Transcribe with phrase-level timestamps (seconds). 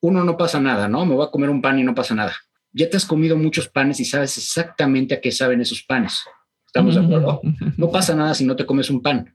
[0.00, 1.04] uno no pasa nada, ¿no?
[1.04, 2.34] Me voy a comer un pan y no pasa nada.
[2.72, 6.22] Ya te has comido muchos panes y sabes exactamente a qué saben esos panes.
[6.66, 7.40] ¿Estamos de acuerdo?
[7.76, 9.34] No pasa nada si no te comes un pan.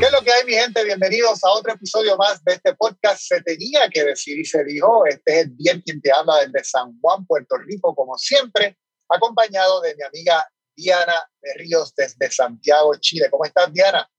[0.00, 0.82] ¿Qué hay, mi gente?
[0.82, 3.20] Bienvenidos a otro episodio más de este podcast.
[3.20, 5.04] Se tenía que decir y se dijo.
[5.04, 8.78] Este es el bien quien te habla desde San Juan, Puerto Rico, como siempre,
[9.10, 10.42] acompañado de mi amiga
[10.74, 11.12] Diana
[11.42, 13.28] de Ríos desde Santiago, Chile.
[13.30, 14.10] ¿Cómo estás, Diana?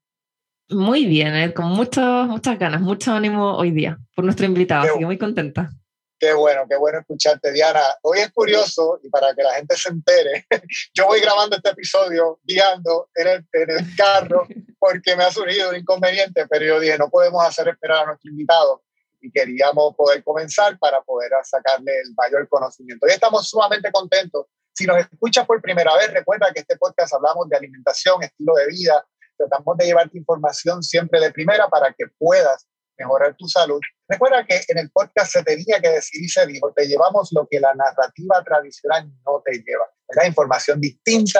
[0.69, 4.99] Muy bien, eh, con muchas muchas ganas, mucho ánimo hoy día por nuestro invitado, así
[4.99, 5.71] que muy contenta.
[6.19, 7.81] Qué bueno, qué bueno escucharte, Diana.
[8.03, 10.45] Hoy es curioso y para que la gente se entere,
[10.93, 14.47] yo voy grabando este episodio guiando en el, en el carro
[14.81, 18.31] porque me ha surgido un inconveniente, pero yo dije, no podemos hacer esperar a nuestro
[18.31, 18.81] invitado
[19.21, 23.05] y queríamos poder comenzar para poder sacarle el mayor conocimiento.
[23.07, 24.47] Y estamos sumamente contentos.
[24.73, 28.67] Si nos escuchas por primera vez, recuerda que este podcast hablamos de alimentación, estilo de
[28.69, 29.05] vida,
[29.37, 33.81] tratamos de llevarte información siempre de primera para que puedas mejorar tu salud.
[34.07, 37.47] Recuerda que en el podcast se tenía que decir y se dijo, te llevamos lo
[37.47, 39.85] que la narrativa tradicional no te lleva.
[40.15, 41.39] La Información distinta.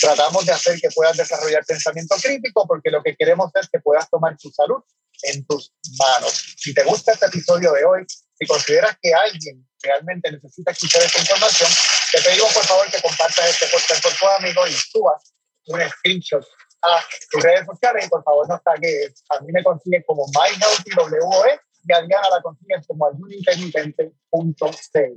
[0.00, 4.08] Tratamos de hacer que puedas desarrollar pensamiento crítico porque lo que queremos es que puedas
[4.08, 4.82] tomar tu salud
[5.22, 6.54] en tus manos.
[6.56, 11.20] Si te gusta este episodio de hoy, si consideras que alguien realmente necesita escuchar esta
[11.20, 11.70] información,
[12.12, 15.34] te pedimos por favor que compartas este podcast con tus amigos y subas
[15.66, 16.44] un screenshot
[16.82, 21.60] a tus redes sociales y por favor no que A mí me consigues como MyHealthyWE
[21.82, 25.14] y a Diana la consigues como ayuninteligente.c.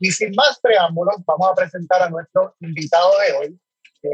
[0.00, 3.58] Y sin más preámbulos, vamos a presentar a nuestro invitado de hoy.
[4.00, 4.08] Que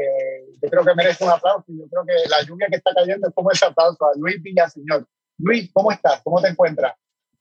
[0.63, 3.27] yo creo que merece un aplauso y yo creo que la lluvia que está cayendo
[3.27, 5.07] es como ese aplauso a Luis Villaseñor.
[5.37, 6.21] Luis, ¿cómo estás?
[6.23, 6.95] ¿Cómo te encuentras?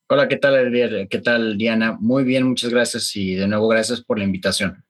[0.08, 1.08] Hola, ¿qué tal, Elvier?
[1.08, 1.96] ¿Qué tal, Diana?
[1.98, 4.84] Muy bien, muchas gracias y de nuevo gracias por la invitación.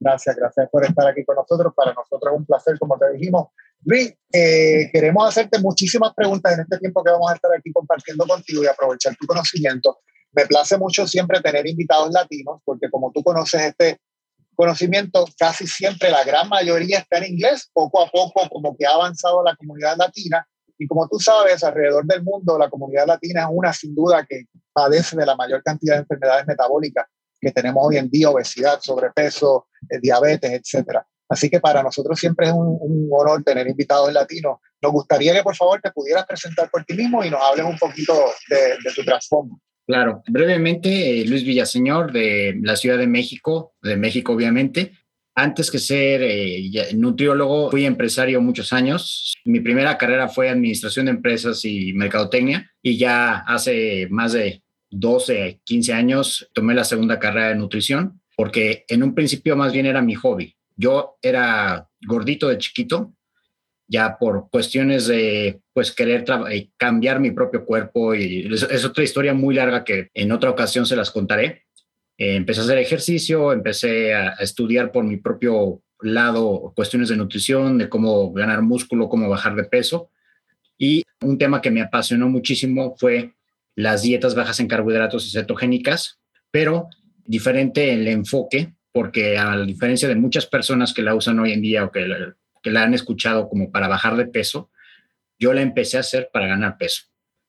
[0.00, 1.74] Gracias, gracias por estar aquí con nosotros.
[1.74, 3.48] Para nosotros es un placer, como te dijimos.
[3.84, 8.26] Luis, eh, queremos hacerte muchísimas preguntas en este tiempo que vamos a estar aquí compartiendo
[8.26, 9.98] contigo y aprovechar tu conocimiento.
[10.32, 14.00] Me place mucho siempre tener invitados latinos, porque como tú conoces este
[14.56, 17.70] conocimiento, casi siempre la gran mayoría está en inglés.
[17.72, 20.46] Poco a poco, como que ha avanzado la comunidad latina.
[20.78, 24.46] Y como tú sabes, alrededor del mundo, la comunidad latina es una sin duda que
[24.72, 27.06] padece de la mayor cantidad de enfermedades metabólicas
[27.40, 31.06] que tenemos hoy en día, obesidad, sobrepeso, eh, diabetes, etcétera.
[31.28, 34.58] Así que para nosotros siempre es un, honor tener invitados latinos.
[34.82, 37.78] Nos gustaría que por favor te pudieras presentar por ti mismo y nos hables un
[37.78, 38.12] poquito
[38.48, 39.58] de, tu trasfondo.
[39.86, 44.92] Claro, brevemente, eh, Luis Villaseñor de la Ciudad de México, de México obviamente.
[45.36, 49.34] Antes que ser eh, nutriólogo, fui empresario muchos años.
[49.44, 55.60] Mi primera carrera fue administración de empresas y mercadotecnia y ya hace más de 12,
[55.64, 60.02] 15 años tomé la segunda carrera de nutrición porque en un principio más bien era
[60.02, 60.56] mi hobby.
[60.76, 63.14] Yo era gordito de chiquito,
[63.86, 69.34] ya por cuestiones de pues querer eh, cambiar mi propio cuerpo y es, otra historia
[69.34, 71.64] muy larga que en otra ocasión se las contaré.
[72.16, 77.78] Eh, empecé a hacer ejercicio, empecé a, estudiar por mi propio lado cuestiones de nutrición,
[77.78, 80.10] de cómo ganar músculo, cómo bajar de peso.
[80.76, 83.34] Y un tema que me apasionó muchísimo fue
[83.76, 86.88] las dietas bajas en carbohidratos y cetogénicas, pero
[87.24, 91.84] diferente el enfoque, porque a diferencia de muchas personas que la usan hoy en día
[91.84, 94.70] o que la, que la han escuchado como para bajar de peso,
[95.36, 97.02] yo la empecé a hacer para ganar peso.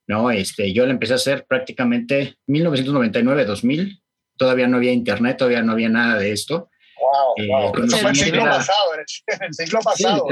[0.07, 0.31] ¿no?
[0.31, 4.01] Este, yo la empecé a hacer prácticamente 1999-2000,
[4.37, 6.71] todavía no había internet, todavía no había nada de esto.
[6.99, 7.85] Wow, wow.
[7.85, 10.27] Eso fue el siglo pasado, el siglo pasado.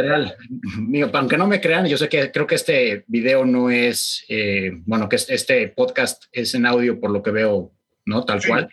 [1.13, 5.07] aunque no me crean, yo sé que creo que este video no es, eh, bueno,
[5.07, 7.71] que este podcast es en audio por lo que veo,
[8.05, 8.25] ¿no?
[8.25, 8.67] Tal cual.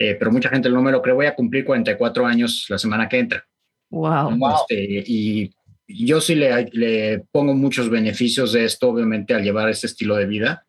[0.00, 1.14] Eh, pero mucha gente no me lo cree.
[1.14, 3.46] Voy a cumplir 44 años la semana que entra.
[3.90, 4.38] Wow.
[4.54, 5.52] Este, y
[5.86, 10.24] yo sí le, le pongo muchos beneficios de esto, obviamente, al llevar este estilo de
[10.24, 10.66] vida.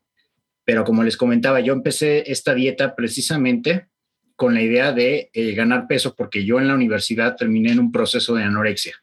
[0.66, 3.88] Pero como les comentaba, yo empecé esta dieta precisamente
[4.36, 7.92] con la idea de eh, ganar peso porque yo en la universidad terminé en un
[7.92, 8.96] proceso de anorexia.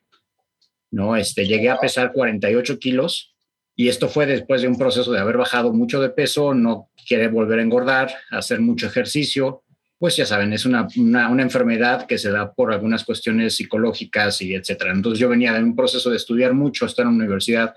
[0.91, 1.17] ¿no?
[1.17, 3.35] Este, llegué a pesar 48 kilos
[3.77, 7.31] y esto fue después de un proceso de haber bajado mucho de peso, no querer
[7.31, 9.63] volver a engordar, hacer mucho ejercicio.
[9.99, 14.55] Pues ya saben, es una, una, enfermedad que se da por algunas cuestiones psicológicas y
[14.55, 14.93] etcétera.
[14.93, 17.75] Entonces yo venía de un proceso de estudiar mucho, estar en una universidad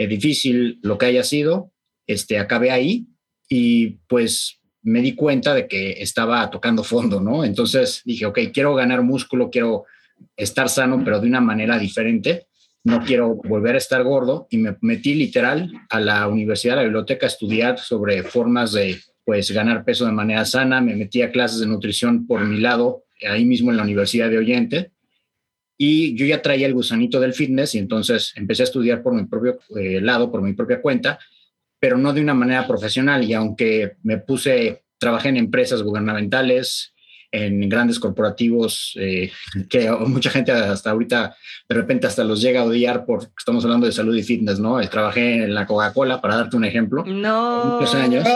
[0.00, 1.72] es difícil, lo que haya sido,
[2.06, 3.06] este, acabé ahí
[3.50, 7.44] y pues me di cuenta de que estaba tocando fondo, ¿no?
[7.44, 9.84] Entonces dije, ok, quiero ganar músculo, quiero
[10.38, 12.46] estar sano, pero de una manera diferente.
[12.82, 16.84] No quiero volver a estar gordo y me metí literal a la universidad, a la
[16.84, 18.98] biblioteca, a estudiar sobre formas de
[19.30, 20.80] pues ganar peso de manera sana.
[20.80, 24.38] Me metí a clases de nutrición por mi lado, ahí mismo en la Universidad de
[24.38, 24.90] Oyente.
[25.78, 29.26] Y yo ya traía el gusanito del fitness y entonces empecé a estudiar por mi
[29.26, 31.20] propio eh, lado, por mi propia cuenta,
[31.78, 33.22] pero no de una manera profesional.
[33.22, 36.92] Y aunque me puse, trabajé en empresas gubernamentales,
[37.32, 39.30] en grandes corporativos eh,
[39.68, 41.36] que mucha gente hasta ahorita
[41.68, 44.80] de repente hasta los llega a odiar porque estamos hablando de salud y fitness, ¿no?
[44.88, 47.04] Trabajé en la Coca-Cola, para darte un ejemplo.
[47.04, 47.78] No.
[47.78, 48.26] Muchos años.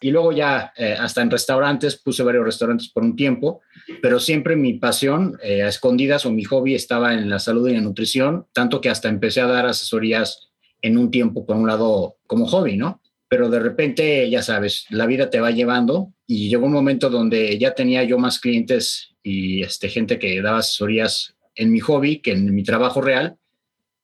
[0.00, 3.60] y luego ya eh, hasta en restaurantes, puse varios restaurantes por un tiempo,
[4.02, 7.74] pero siempre mi pasión eh, a escondidas o mi hobby estaba en la salud y
[7.74, 10.50] la nutrición, tanto que hasta empecé a dar asesorías
[10.82, 13.00] en un tiempo, por un lado, como hobby, ¿no?
[13.28, 17.58] pero de repente, ya sabes, la vida te va llevando y llegó un momento donde
[17.58, 22.32] ya tenía yo más clientes y este, gente que daba asesorías en mi hobby que
[22.32, 23.36] en mi trabajo real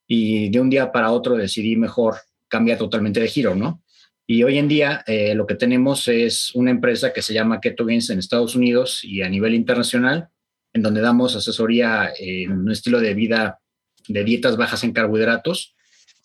[0.06, 2.16] y de un día para otro decidí mejor
[2.48, 3.82] cambiar totalmente de giro, ¿no?
[4.26, 7.84] Y hoy en día eh, lo que tenemos es una empresa que se llama Keto
[7.84, 10.28] Gains en Estados Unidos y a nivel internacional,
[10.72, 13.58] en donde damos asesoría en un estilo de vida
[14.08, 15.74] de dietas bajas en carbohidratos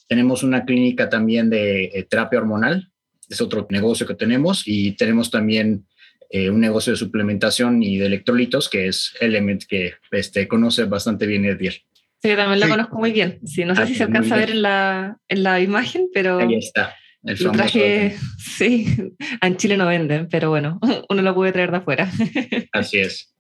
[0.08, 2.92] tenemos una clínica también de eh, terapia hormonal,
[3.30, 5.86] es otro negocio que tenemos, y tenemos también
[6.30, 11.26] eh, un negocio de suplementación y de electrolitos, que es Element, que este, conoce bastante
[11.26, 11.74] bien Edgar.
[12.22, 13.40] Sí, también lo conozco muy bien.
[13.46, 16.40] Sí, no sé ah, si se alcanza a ver en la, en la imagen, pero...
[16.40, 16.96] Ahí está.
[17.24, 22.10] El traje, sí, en Chile no venden, pero bueno, uno lo puede traer de afuera.
[22.74, 23.34] Así es.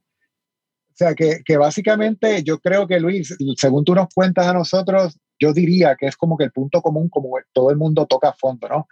[0.90, 5.20] O sea, que, que, básicamente yo creo que Luis, según tú nos cuentas a nosotros,
[5.40, 8.34] yo diría que es como que el punto común, como todo el mundo toca a
[8.34, 8.88] fondo, ¿no?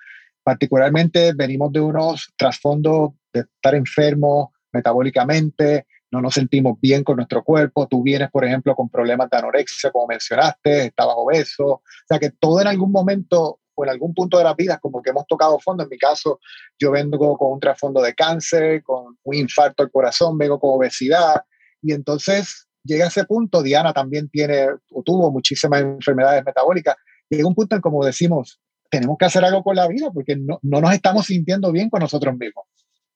[0.45, 7.43] Particularmente venimos de unos trasfondos de estar enfermos metabólicamente, no nos sentimos bien con nuestro
[7.43, 12.19] cuerpo, tú vienes, por ejemplo, con problemas de anorexia, como mencionaste, estabas obeso, o sea
[12.19, 15.25] que todo en algún momento o en algún punto de la vida como que hemos
[15.25, 15.81] tocado fondo.
[15.81, 16.39] En mi caso,
[16.77, 21.41] yo vengo con un trasfondo de cáncer, con un infarto al corazón, vengo con obesidad,
[21.81, 26.97] y entonces llega ese punto, Diana también tiene o tuvo muchísimas enfermedades metabólicas,
[27.29, 28.61] llega un punto en como decimos,
[28.95, 31.99] tenemos que hacer algo con la vida porque no, no nos estamos sintiendo bien con
[31.99, 32.65] nosotros mismos.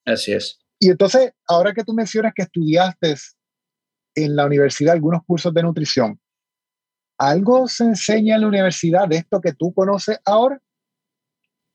[0.04, 0.58] Así es.
[0.78, 3.14] Y entonces, ahora que tú mencionas que estudiaste
[4.14, 6.20] en la universidad algunos cursos de nutrición,
[7.18, 10.60] ¿algo se enseña en la universidad de esto que tú conoces ahora?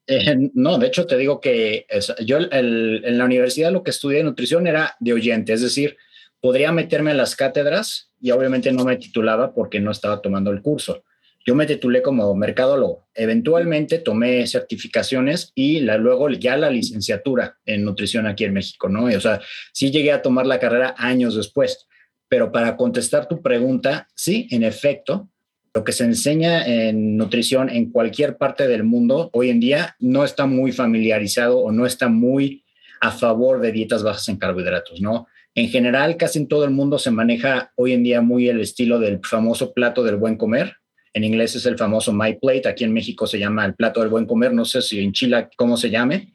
[0.08, 1.88] Eh, no, de hecho te digo que
[2.24, 5.98] yo en la universidad lo que estudié de nutrición era de oyente, es decir,
[6.40, 10.62] podría meterme a las cátedras y obviamente no me titulaba porque no estaba tomando el
[10.62, 11.04] curso.
[11.46, 13.08] Yo me titulé como mercadólogo.
[13.14, 19.06] Eventualmente tomé certificaciones y luego ya la licenciatura en nutrición aquí en México, ¿no?
[19.06, 19.40] o sea,
[19.72, 21.88] sí llegué a tomar la carrera años después.
[22.28, 25.30] Pero para contestar tu pregunta, sí, en efecto,
[25.76, 30.24] lo que se enseña en nutrición en cualquier parte del mundo hoy en día no
[30.24, 32.64] está muy familiarizado o no está muy
[33.02, 35.28] a favor de dietas bajas en carbohidratos, ¿no?
[35.54, 39.00] En general, casi en todo el mundo se maneja hoy en día muy el estilo
[39.00, 40.78] del famoso plato del buen comer.
[41.16, 44.10] En inglés es el famoso My Plate, aquí en México se llama el plato del
[44.10, 46.34] buen comer, no sé si en Chile cómo se llame,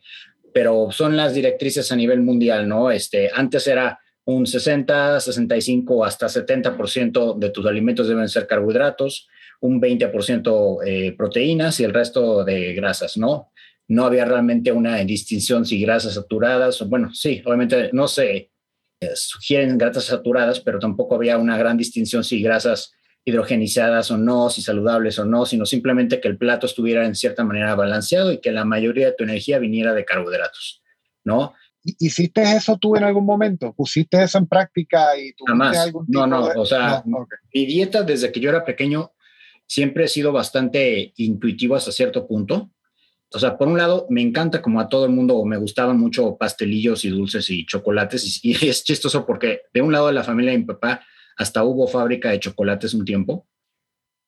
[0.54, 2.90] pero son las directrices a nivel mundial, ¿no?
[2.90, 9.28] Este, antes era un 60, 65 hasta 70% de tus alimentos deben ser carbohidratos,
[9.60, 13.52] un 20% eh, proteínas y el resto de grasas, ¿no?
[13.86, 18.50] No había realmente una distinción si grasas saturadas, o bueno, sí, obviamente no sé
[19.14, 22.92] sugieren grasas saturadas, pero tampoco había una gran distinción si grasas
[23.24, 27.44] hidrogenizadas o no, si saludables o no, sino simplemente que el plato estuviera en cierta
[27.44, 30.82] manera balanceado y que la mayoría de tu energía viniera de carbohidratos,
[31.24, 31.54] ¿no?
[31.82, 33.72] ¿Hiciste eso tú en algún momento?
[33.72, 37.02] ¿Pusiste eso en práctica y tuviste algún tipo No, no, o sea,
[37.54, 39.12] mi dieta desde que yo era pequeño
[39.66, 42.70] siempre ha sido bastante intuitivo hasta cierto punto.
[43.32, 46.36] O sea, por un lado, me encanta como a todo el mundo, me gustaban mucho
[46.36, 48.44] pastelillos y dulces y chocolates.
[48.44, 51.02] Y, es chistoso porque de un lado de la familia de mi papá
[51.40, 53.48] hasta hubo fábrica de chocolates un tiempo,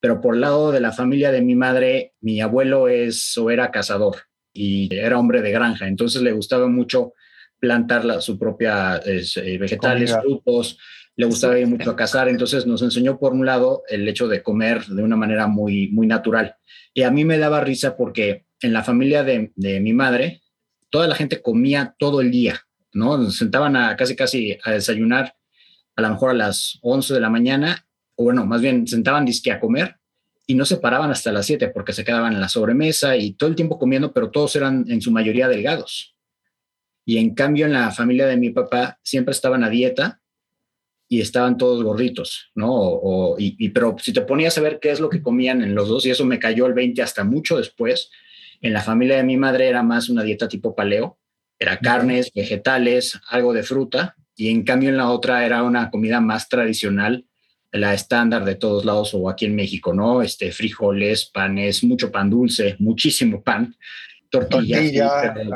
[0.00, 3.70] pero por el lado de la familia de mi madre, mi abuelo es o era
[3.70, 4.16] cazador
[4.50, 7.12] y era hombre de granja, entonces le gustaba mucho
[7.58, 10.78] plantar su propia eh, vegetales, frutos,
[11.14, 14.42] le gustaba ir mucho a cazar, entonces nos enseñó por un lado el hecho de
[14.42, 16.56] comer de una manera muy, muy natural.
[16.94, 20.40] Y a mí me daba risa porque en la familia de, de mi madre,
[20.88, 22.58] toda la gente comía todo el día,
[22.94, 23.18] ¿no?
[23.18, 25.34] Nos sentaban a casi casi a desayunar
[25.96, 29.52] a lo mejor a las 11 de la mañana, o bueno, más bien sentaban disque
[29.52, 29.96] a comer
[30.46, 33.50] y no se paraban hasta las 7 porque se quedaban en la sobremesa y todo
[33.50, 36.14] el tiempo comiendo, pero todos eran en su mayoría delgados.
[37.04, 40.20] Y en cambio en la familia de mi papá siempre estaban a dieta
[41.08, 43.34] y estaban todos gorditos, ¿no?
[43.36, 46.06] y, pero si te ponías a ver qué es lo que comían en los dos,
[46.06, 48.10] y eso me cayó el 20 hasta mucho después,
[48.62, 51.18] en la familia de mi madre era más una dieta tipo paleo,
[51.58, 56.20] era carnes, vegetales, algo de fruta, y en cambio en la otra era una comida
[56.20, 57.26] más tradicional,
[57.72, 60.22] la estándar de todos lados o aquí en México, ¿no?
[60.22, 63.74] Este, frijoles, panes, mucho pan dulce, muchísimo pan,
[64.30, 64.92] tortillas,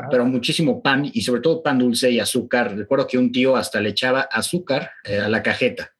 [0.09, 2.75] pero, muchísimo pan y sobre todo pan dulce y azúcar.
[2.75, 5.91] Recuerdo que un tío hasta le echaba azúcar eh, a la cajeta,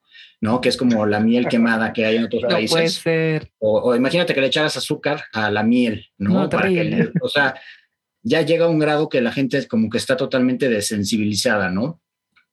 [0.41, 0.59] ¿no?
[0.59, 2.71] Que es como la miel quemada que hay en otros países.
[2.71, 3.51] Puede ser.
[3.59, 6.49] O, imagínate que le echaras azúcar a la miel, ¿no?
[6.49, 7.55] Para que, o sea,
[8.23, 12.01] ya llega a un grado que la gente como que está totalmente desensibilizada, ¿no?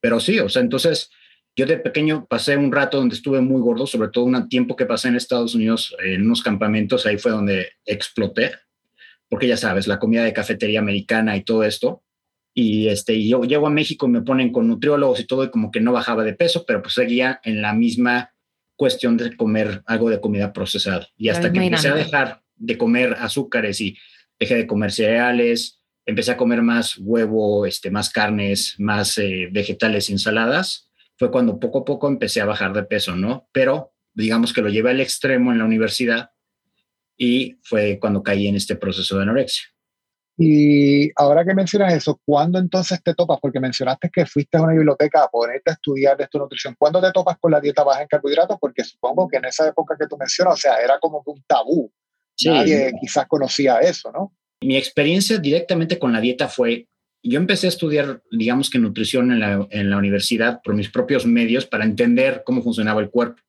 [0.05, 1.09] Pero sí, o sea, entonces
[1.55, 4.85] yo de pequeño pasé un rato donde estuve muy gordo, sobre todo un tiempo que
[4.85, 8.51] pasé en Estados Unidos en unos campamentos, ahí fue donde exploté
[9.29, 12.03] porque ya sabes, la comida de cafetería americana y todo esto.
[12.53, 15.71] Y este, yo llego a México y me ponen con nutriólogos y todo, y como
[15.71, 18.31] que no bajaba de peso, pero pues seguía en la misma
[18.75, 21.09] cuestión de comer algo de comida procesada.
[21.17, 23.97] Y hasta que empecé a dejar de comer azúcares y
[24.39, 30.09] dejé de comer cereales, empecé a comer más huevo, este, más carnes, más eh, vegetales
[30.09, 33.47] ensaladas, fue cuando poco a poco empecé a bajar de peso, ¿no?
[33.51, 36.31] Pero digamos que lo llevé al extremo en la universidad
[37.17, 39.65] y fue cuando caí en este proceso de anorexia.
[40.37, 43.39] Y ahora que mencionas eso, ¿cuándo entonces te topas?
[43.41, 46.75] Porque mencionaste que fuiste a una biblioteca a ponerte a estudiar de tu nutrición.
[46.77, 48.57] ¿Cuándo te topas con la dieta baja en carbohidratos?
[48.59, 51.89] Porque supongo que en esa época que tú mencionas, o sea, era como un tabú.
[52.43, 54.33] Nadie quizás conocía eso, ¿no?
[54.65, 56.87] Mi experiencia directamente con la dieta fue,
[57.23, 59.39] yo empecé a estudiar, digamos que nutrición en
[59.89, 63.41] la, universidad por mis propios medios para entender cómo funcionaba el cuerpo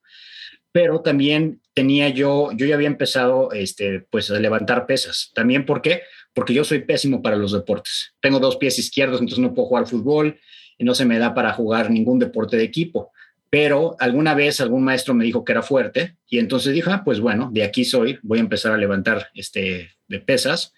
[0.76, 5.30] pero también tenía yo, yo ya había empezado este, pues a levantar pesas.
[5.34, 6.02] También, ¿por qué?
[6.34, 8.12] Porque yo soy pésimo para los deportes.
[8.20, 10.38] Tengo dos pies izquierdos, entonces no puedo jugar fútbol
[10.76, 13.10] y no se me da para jugar ningún deporte de equipo.
[13.48, 17.20] Pero alguna vez algún maestro me dijo que era fuerte y entonces dije, ah, pues
[17.20, 20.74] bueno, de aquí soy, voy a empezar a levantar este, de pesas.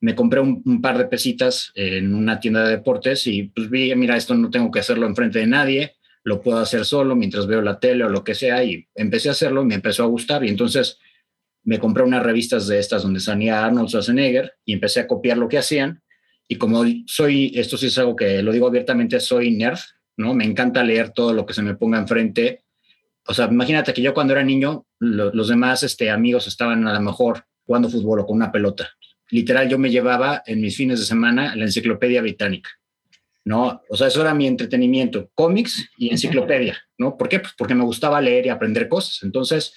[0.00, 4.16] Me compré un, par de pesitas en una tienda de deportes y pues vi, mira,
[4.16, 7.78] esto no tengo que hacerlo enfrente de nadie lo puedo hacer solo mientras veo la
[7.78, 10.48] tele o lo que sea, y empecé a hacerlo y me empezó a gustar, y
[10.48, 10.98] entonces
[11.62, 15.48] me compré unas revistas de estas donde salía Arnold Schwarzenegger y empecé a copiar lo
[15.48, 16.02] que hacían,
[16.48, 19.78] y como soy, esto sí es algo que lo digo abiertamente, soy nerd,
[20.16, 20.34] ¿no?
[20.34, 22.64] Me encanta leer todo lo que se me ponga enfrente.
[23.26, 27.00] O sea, imagínate que yo cuando era niño, los demás este, amigos estaban a lo
[27.00, 28.88] mejor jugando fútbol o con una pelota.
[29.30, 32.70] Literal, yo me llevaba en mis fines de semana la enciclopedia británica.
[33.46, 33.80] ¿no?
[33.88, 37.16] O sea, eso era mi entretenimiento, cómics y enciclopedia, ¿no?
[37.16, 37.38] ¿Por qué?
[37.38, 39.20] Pues porque me gustaba leer y aprender cosas.
[39.22, 39.72] Entonces,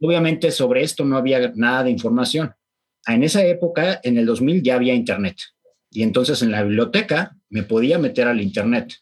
[0.00, 2.54] obviamente sobre esto no había nada de información.
[3.08, 5.36] En esa época, en el 2000, ya había Internet.
[5.90, 8.94] Y entonces en la biblioteca me podía meter al Internet.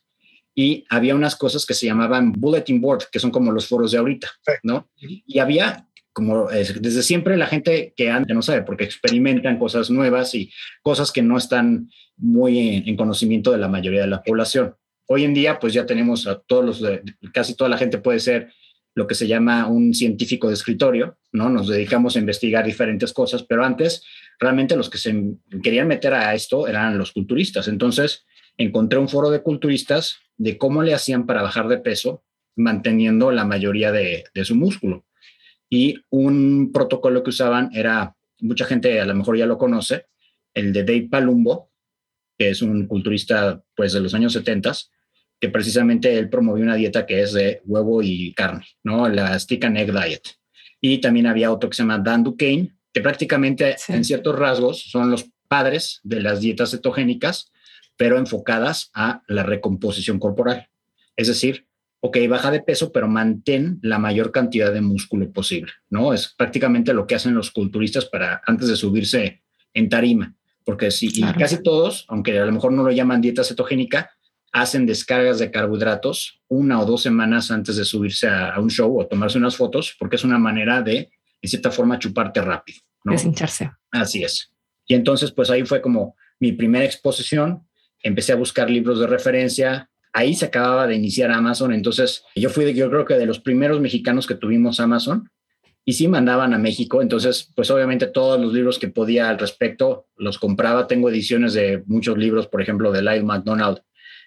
[0.54, 3.98] Y había unas cosas que se llamaban bulletin board, que son como los foros de
[3.98, 4.30] ahorita,
[4.62, 4.88] ¿no?
[4.98, 5.86] Y había
[6.16, 11.12] como desde siempre la gente que antes no sabe, porque experimentan cosas nuevas y cosas
[11.12, 14.74] que no están muy en, conocimiento de la mayoría de la población.
[15.08, 17.00] Hoy en día, pues ya tenemos a todos los,
[17.34, 18.50] casi toda la gente puede ser
[18.94, 21.50] lo que se llama un científico de escritorio, ¿no?
[21.50, 24.02] Nos dedicamos a investigar diferentes cosas, pero antes
[24.40, 25.14] realmente los que se
[25.62, 27.68] querían meter a esto eran los culturistas.
[27.68, 28.24] Entonces,
[28.56, 32.24] encontré un foro de culturistas de cómo le hacían para bajar de peso
[32.56, 35.05] manteniendo la mayoría de su músculo.
[35.68, 40.06] Y un protocolo que usaban era, mucha gente a lo mejor ya lo conoce,
[40.54, 41.70] el de Dave Palumbo,
[42.38, 44.72] que es un culturista pues de los años 70,
[45.40, 49.08] que precisamente él promovió una dieta que es de huevo y carne, ¿no?
[49.08, 50.22] La Stick and Egg Diet.
[50.80, 55.10] Y también había otro que se llama Dan Duquesne, que prácticamente en ciertos rasgos son
[55.10, 57.52] los padres de las dietas cetogénicas,
[57.96, 60.68] pero enfocadas a la recomposición corporal.
[61.16, 61.65] Es decir,
[62.06, 66.12] ok, baja de peso, pero mantén la mayor cantidad de músculo posible, ¿no?
[66.12, 69.42] Es prácticamente lo que hacen los culturistas para antes de subirse
[69.74, 70.34] en tarima
[70.66, 74.10] porque y casi todos, aunque a lo mejor no lo llaman dieta cetogénica,
[74.52, 79.06] hacen descargas de carbohidratos una o dos semanas antes de subirse a, un show o
[79.06, 81.08] tomarse unas fotos, porque es una manera de,
[81.40, 82.80] en cierta forma, chuparte rápido.
[83.04, 83.12] ¿no?
[83.12, 83.70] Deshincharse.
[83.92, 84.52] Así es.
[84.86, 87.64] Y entonces, pues ahí fue como mi primera exposición.
[88.02, 89.88] Empecé a buscar libros de referencia.
[90.16, 91.74] Ahí se acababa de iniciar Amazon.
[91.74, 95.30] Entonces, yo fui, de, yo creo que de los primeros mexicanos que tuvimos Amazon
[95.84, 97.02] y sí mandaban a México.
[97.02, 100.86] Entonces, pues obviamente todos los libros que podía al respecto los compraba.
[100.86, 103.82] Tengo ediciones de muchos libros, por ejemplo, de Lyle McDonald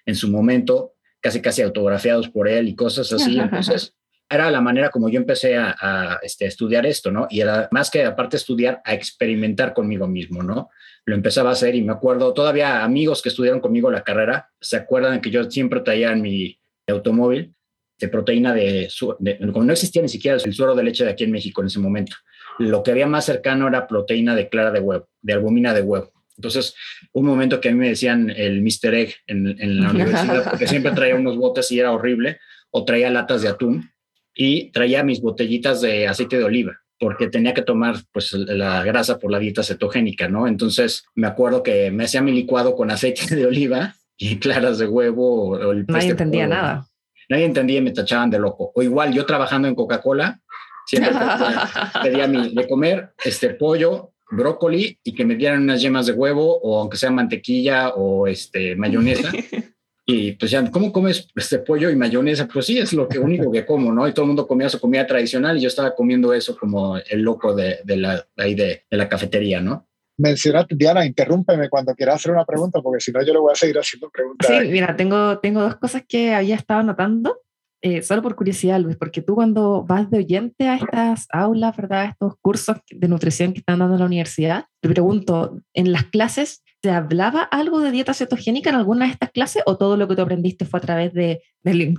[0.06, 3.36] en su momento, casi casi autografiados por él y cosas así.
[3.40, 3.96] Entonces,
[4.28, 7.26] era la manera como yo empecé a, este, estudiar esto, ¿no?
[7.28, 10.70] Y era más que aparte estudiar, a experimentar conmigo mismo, ¿no?
[11.06, 14.76] Lo empezaba a hacer y me acuerdo, todavía amigos que estudiaron conmigo la carrera, se
[14.76, 17.54] acuerdan que yo siempre traía en mi automóvil
[17.98, 18.88] de proteína de,
[19.52, 21.78] como no existía ni siquiera el suero de leche de aquí en México en ese
[21.78, 22.16] momento.
[22.58, 26.12] Lo que había más cercano era proteína de clara de huevo, de albumina de huevo.
[26.36, 26.74] Entonces,
[27.12, 28.94] un momento que a mí me decían el Mr.
[28.94, 32.38] Egg en, la universidad, porque siempre traía unos botes y era horrible,
[32.70, 33.90] o traía latas de atún
[34.34, 39.18] y traía mis botellitas de aceite de oliva porque tenía que tomar pues la grasa
[39.18, 40.46] por la dieta cetogénica, ¿no?
[40.46, 44.86] Entonces me acuerdo que me hacía mi licuado con aceite de oliva y claras de
[44.86, 45.48] huevo.
[45.48, 46.86] O el Nadie entendía nada.
[47.30, 48.70] Nadie entendía y me tachaban de loco.
[48.74, 50.40] O igual yo trabajando en Coca-Cola,
[50.86, 51.12] siempre
[52.02, 56.60] pedía mi, de comer este pollo brócoli y que me dieran unas yemas de huevo
[56.60, 59.32] o aunque sea mantequilla o este mayonesa.
[60.10, 62.48] Y pues ya, ¿cómo comes este pollo y mayonesa?
[62.48, 64.08] Pues sí, es lo que único que como, ¿no?
[64.08, 67.22] Y todo el mundo comía su comida tradicional y yo estaba comiendo eso como el
[67.22, 69.86] loco de, de la, ahí de, de la cafetería, ¿no?
[70.20, 73.56] mencionaste, Diana, interrúmpeme cuando quieras hacer una pregunta, porque si no yo le voy a
[73.56, 74.48] seguir haciendo preguntas.
[74.48, 77.40] Sí, mira, tengo, tengo dos cosas que había estado notando.
[77.82, 82.10] Eh, solo por curiosidad, Luis, porque tú cuando vas de oyente a estas aulas, ¿verdad?
[82.10, 86.62] Estos cursos de nutrición que están dando en la universidad, te pregunto, en las clases,
[86.80, 90.16] ¿te hablaba algo de dieta cetogénica en alguna de estas clases o todo lo que
[90.16, 91.42] tú aprendiste fue a través de,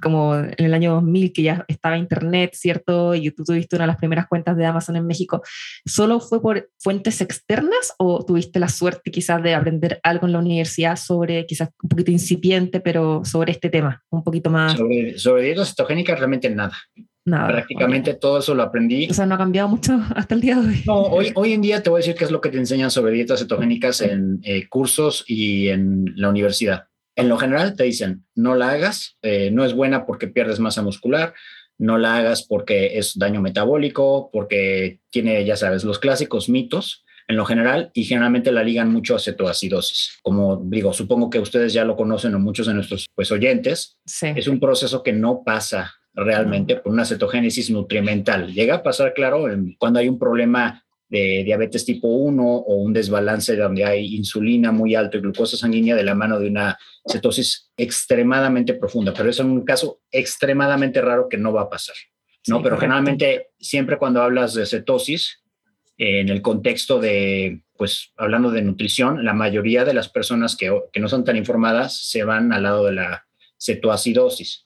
[0.02, 3.14] como en el año 2000 que ya estaba internet, ¿cierto?
[3.14, 5.44] Y tú tuviste una de las primeras cuentas de Amazon en México.
[5.86, 10.40] ¿Solo fue por fuentes externas o tuviste la suerte quizás de aprender algo en la
[10.40, 14.74] universidad sobre, quizás un poquito incipiente, pero sobre este tema, un poquito más?
[14.78, 16.76] Sobre, sobre dieta cetogénica realmente nada.
[17.32, 19.08] Nada, Prácticamente todo eso lo aprendí.
[19.10, 20.84] O sea, no ha cambiado mucho hasta el día de hoy.
[20.86, 22.92] No, hoy, hoy en día te voy a decir qué es lo que te enseñan
[22.92, 26.88] sobre dietas cetogénicas en eh, cursos y en la universidad.
[27.16, 30.82] En lo general te dicen, no la hagas, eh, no es buena porque pierdes masa
[30.82, 31.34] muscular,
[31.78, 37.38] no la hagas porque es daño metabólico, porque tiene, ya sabes, los clásicos mitos en
[37.38, 40.20] lo general y generalmente la ligan mucho a cetoacidosis.
[40.22, 44.48] Como digo, supongo que ustedes ya lo conocen o muchos de nuestros pues, oyentes, es
[44.50, 48.54] un proceso que no pasa realmente por una cetogénesis nutrimental.
[48.54, 49.46] Llega a pasar, claro,
[49.78, 54.96] cuando hay un problema de diabetes tipo 1 o un desbalance donde hay insulina muy
[54.96, 59.66] alto y glucosa sanguínea de la mano de una cetosis extremadamente profunda, pero es un
[59.66, 61.96] caso extremadamente raro que no va a pasar.
[62.48, 62.64] ¿no?
[62.64, 65.42] pero generalmente siempre cuando hablas de cetosis,
[65.98, 71.00] en el contexto de, pues hablando de nutrición, la mayoría de las personas que, que
[71.00, 73.28] no son tan informadas se van al lado de la
[73.60, 74.66] cetoacidosis.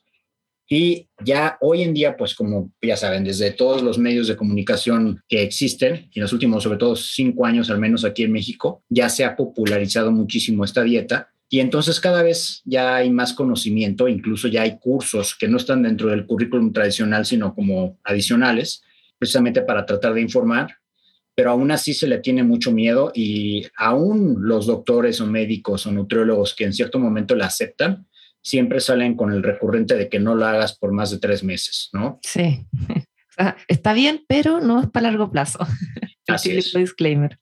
[0.67, 5.21] Y ya hoy en día, pues como ya saben, desde todos los medios de comunicación
[5.27, 9.09] que existen, en los últimos, sobre todo cinco años al menos aquí en México, ya
[9.09, 11.29] se ha popularizado muchísimo esta dieta.
[11.49, 15.83] Y entonces cada vez ya hay más conocimiento, incluso ya hay cursos que no están
[15.83, 18.81] dentro del currículum tradicional, sino como adicionales,
[19.19, 20.77] precisamente para tratar de informar,
[21.35, 25.91] pero aún así se le tiene mucho miedo y aún los doctores o médicos o
[25.91, 28.07] nutriólogos que en cierto momento la aceptan,
[28.45, 31.89] siempre salen con el recurrente de que no lo hagas por más de tres meses,
[31.93, 32.19] ¿no?
[32.21, 32.65] Sí.
[33.67, 35.59] está bien, pero no es para largo plazo.
[36.27, 36.71] Así es.
[36.73, 37.39] disclaimer.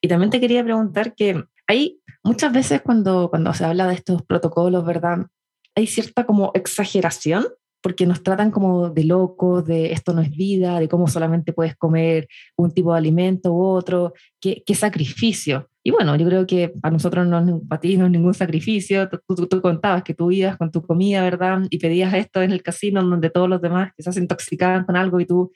[0.00, 4.22] Y también te quería preguntar que hay muchas veces cuando, cuando se habla de estos
[4.22, 5.26] protocolos, ¿verdad?
[5.74, 7.46] Hay cierta como exageración
[7.80, 11.76] porque nos tratan como de locos, de esto no es vida, de cómo solamente puedes
[11.76, 15.67] comer un tipo de alimento u otro, qué, qué sacrificio.
[15.82, 19.08] Y bueno, yo creo que para nosotros, no, para ti no es ningún sacrificio.
[19.08, 21.62] Tú, tú, contabas que tú ibas con tu comida, ¿verdad?
[21.70, 25.20] Y pedías esto en el casino donde todos los demás quizás se intoxicaban con algo
[25.20, 25.52] y tú,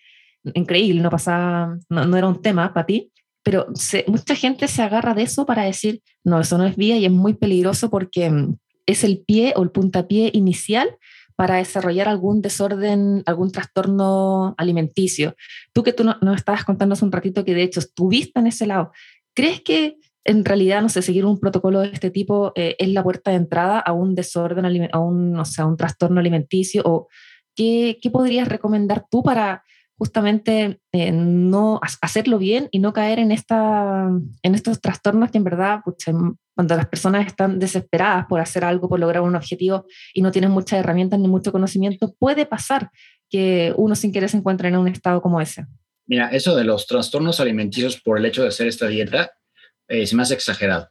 [0.54, 3.12] increíble, no pasaba, no, no era un tema para ti.
[3.42, 3.66] Pero
[4.06, 7.10] mucha gente se agarra de eso para decir, no, eso no es vida y es
[7.10, 8.30] muy peligroso porque
[8.86, 10.96] es el pie o el puntapié inicial
[11.34, 15.34] para desarrollar algún desorden, algún trastorno alimenticio.
[15.72, 18.46] Tú que tú nos no estabas contando hace un ratito que de hecho estuviste en
[18.46, 18.92] ese lado,
[19.34, 23.02] ¿crees que en realidad, no sé, seguir un protocolo de este tipo eh, es la
[23.02, 26.82] puerta de entrada a un desorden, a un, o sea, un trastorno alimenticio?
[26.84, 27.08] ¿O
[27.54, 29.62] qué, qué podrías recomendar tú para
[30.02, 34.10] justamente eh, no hacerlo bien y no caer en, esta,
[34.42, 35.80] en estos trastornos que en verdad
[36.56, 40.50] cuando las personas están desesperadas por hacer algo, por lograr un objetivo y no tienen
[40.50, 42.90] muchas herramientas ni mucho conocimiento, puede pasar
[43.30, 45.66] que uno sin querer se encuentre en un estado como ese.
[46.06, 49.30] Mira, eso de los trastornos alimenticios por el hecho de hacer esta dieta
[49.92, 50.90] eh, se me hace exagerado,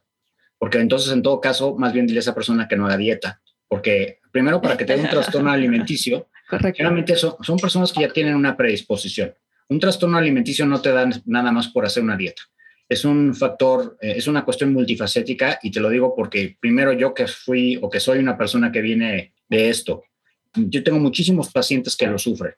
[0.58, 3.42] porque entonces en todo caso, más bien dile a esa persona que no haga dieta,
[3.66, 8.36] porque primero para que tenga un trastorno alimenticio, generalmente son, son personas que ya tienen
[8.36, 9.34] una predisposición.
[9.68, 12.42] Un trastorno alimenticio no te da nada más por hacer una dieta.
[12.88, 17.12] Es un factor, eh, es una cuestión multifacética y te lo digo porque primero yo
[17.12, 20.04] que fui o que soy una persona que viene de esto,
[20.54, 22.54] yo tengo muchísimos pacientes que lo sufren,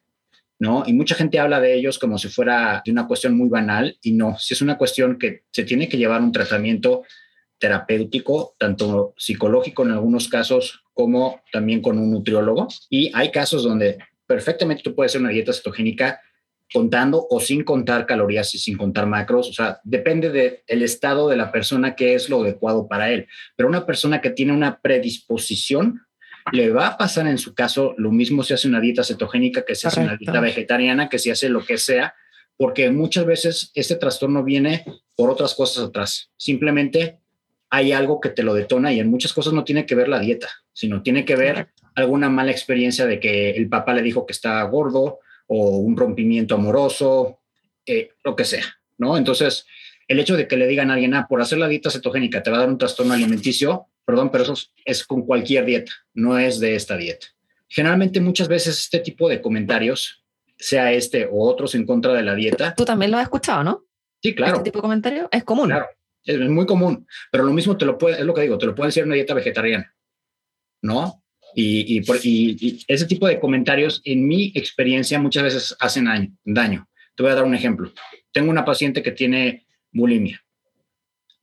[0.64, 0.82] ¿no?
[0.86, 4.12] Y mucha gente habla de ellos como si fuera de una cuestión muy banal y
[4.12, 7.02] no, si es una cuestión que se tiene que llevar un tratamiento
[7.58, 12.68] terapéutico, tanto psicológico en algunos casos como también con un nutriólogo.
[12.88, 16.18] Y hay casos donde perfectamente tú puedes hacer una dieta cetogénica
[16.72, 19.50] contando o sin contar calorías y sin contar macros.
[19.50, 20.30] O sea, depende
[20.66, 23.26] del estado de la persona que es lo adecuado para él.
[23.54, 26.00] Pero una persona que tiene una predisposición,
[26.52, 29.74] le va a pasar en su caso lo mismo si hace una dieta cetogénica que
[29.74, 32.14] si hace una dieta vegetariana, que si hace lo que sea,
[32.56, 34.84] porque muchas veces este trastorno viene
[35.16, 36.30] por otras cosas atrás.
[36.36, 37.18] Simplemente
[37.70, 40.20] hay algo que te lo detona y en muchas cosas no tiene que ver la
[40.20, 44.32] dieta, sino tiene que ver alguna mala experiencia de que el papá le dijo que
[44.32, 47.40] está gordo o un rompimiento amoroso,
[47.86, 48.64] eh, lo que sea,
[48.98, 49.16] ¿no?
[49.16, 49.66] Entonces,
[50.08, 52.50] el hecho de que le digan a alguien, ah, por hacer la dieta cetogénica te
[52.50, 56.60] va a dar un trastorno alimenticio, perdón, pero eso es con cualquier dieta, no es
[56.60, 57.26] de esta dieta.
[57.68, 60.24] Generalmente muchas veces este tipo de comentarios,
[60.56, 62.74] sea este o otros en contra de la dieta.
[62.74, 63.84] Tú también lo has escuchado, ¿no?
[64.22, 64.54] Sí, claro.
[64.54, 65.66] Este tipo de comentario es común.
[65.66, 65.86] Claro,
[66.24, 68.74] es muy común, pero lo mismo te lo puede, es lo que digo, te lo
[68.74, 69.94] pueden decir una dieta vegetariana,
[70.82, 71.22] ¿no?
[71.54, 72.02] Y,
[72.88, 76.88] ese tipo de comentarios, en mi experiencia, muchas veces hacen daño.
[77.14, 77.92] Te voy a dar un ejemplo.
[78.32, 80.44] Tengo una paciente que tiene bulimia,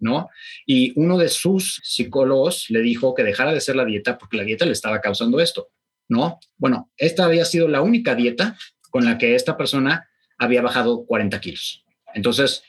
[0.02, 0.30] ¿no?
[0.66, 4.44] Y uno de sus psicólogos le dijo que dejara de hacer la dieta porque la
[4.44, 5.70] dieta le estaba causando esto,
[6.10, 6.40] ¿no?
[6.58, 8.58] Bueno, esta había sido la única dieta
[8.90, 11.86] con la que esta persona había bajado 40 kilos.
[12.14, 12.64] Entonces,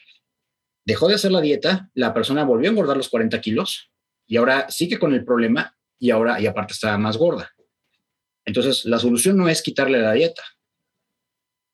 [0.84, 3.90] dejó de hacer la dieta, la persona volvió a engordar los 40 kilos
[4.26, 7.50] y ahora sigue con el problema y ahora, y aparte está más gorda.
[8.44, 10.42] Entonces, la solución no es quitarle la dieta,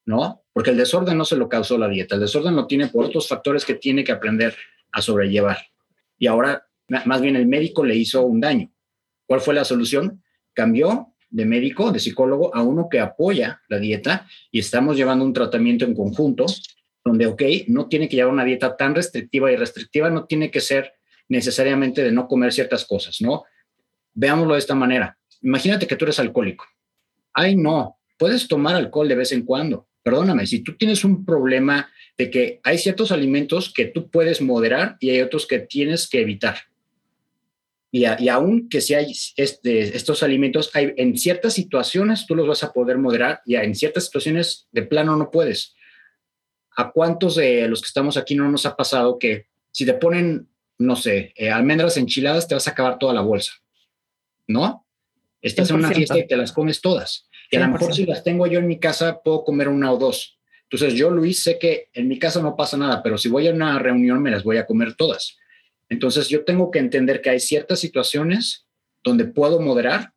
[0.07, 0.45] ¿no?
[0.53, 3.27] Porque el desorden no se lo causó la dieta, el desorden lo tiene por otros
[3.27, 4.57] factores que tiene que aprender
[4.93, 5.59] a sobrellevar.
[6.19, 6.67] Y ahora,
[7.05, 8.71] más bien, el médico le hizo un daño.
[9.27, 10.23] ¿Cuál fue la solución?
[10.55, 15.33] Cambió de médico, de psicólogo, a uno que apoya la dieta y estamos llevando un
[15.33, 16.47] tratamiento en conjunto
[17.05, 20.61] donde, ok, no tiene que llevar una dieta tan restrictiva y restrictiva no tiene que
[20.61, 20.95] ser
[21.29, 23.45] necesariamente de no comer ciertas cosas, ¿no?
[24.15, 25.19] Veámoslo de esta manera.
[25.43, 26.65] Imagínate que tú eres alcohólico.
[27.33, 29.89] Ay, no, puedes tomar alcohol de vez en cuando.
[30.03, 34.97] Perdóname, si tú tienes un problema de que hay ciertos alimentos que tú puedes moderar
[35.01, 36.57] y hay otros que tienes que evitar.
[37.91, 42.47] Y, y aún que si hay este, estos alimentos, hay, en ciertas situaciones tú los
[42.47, 45.75] vas a poder moderar y en ciertas situaciones de plano no puedes.
[46.77, 50.49] ¿A cuántos de los que estamos aquí no nos ha pasado que si te ponen,
[50.79, 53.53] no sé, eh, almendras enchiladas, te vas a acabar toda la bolsa?
[54.49, 54.87] ¿no?
[55.41, 57.28] Estás en una fiesta y te las comes todas.
[57.51, 59.99] Y a lo mejor si las tengo yo en mi casa, puedo comer una o
[59.99, 60.39] dos.
[60.71, 63.53] Entonces yo, Luis, sé que en mi casa no pasa nada, pero si voy a
[63.53, 65.39] una reunión me las voy a comer todas.
[65.89, 68.67] Entonces yo tengo que entender que hay ciertas situaciones
[69.03, 70.13] donde puedo moderar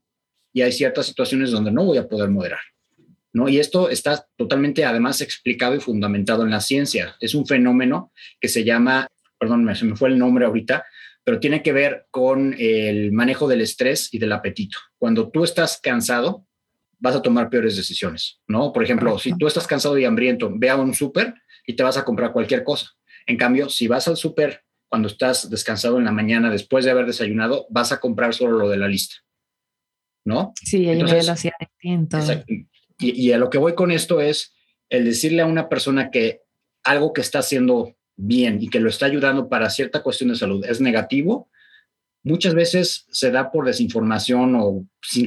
[0.52, 2.60] y hay ciertas situaciones donde no voy a poder moderar.
[3.34, 3.48] ¿no?
[3.48, 7.16] Y esto está totalmente además explicado y fundamentado en la ciencia.
[7.22, 9.08] Es un fenómeno que se llama,
[9.40, 10.84] perdón, se me fue el nombre ahorita,
[11.24, 14.78] pero tiene que ver con el manejo del estrés y del apetito.
[14.98, 16.46] Cuando tú estás cansado,
[17.02, 18.72] vas a tomar peores decisiones, ¿no?
[18.72, 21.34] Por ejemplo, si tú estás cansado y hambriento, ve a un súper
[21.66, 22.92] y te vas a comprar cualquier cosa.
[23.26, 27.08] En cambio, si vas al súper cuando estás descansado en la mañana después de haber
[27.08, 29.16] desayunado, vas a comprar solo lo de la lista,
[30.26, 30.54] ¿no?
[30.64, 32.18] Sí, me lo hacía distinto.
[33.00, 34.54] Y, y a lo que voy con esto es
[34.90, 36.42] el decirle a una persona que
[36.84, 40.64] algo que está haciendo bien y que lo está ayudando para cierta cuestión de salud
[40.66, 41.50] es negativo,
[42.24, 44.86] muchas veces se da por desinformación o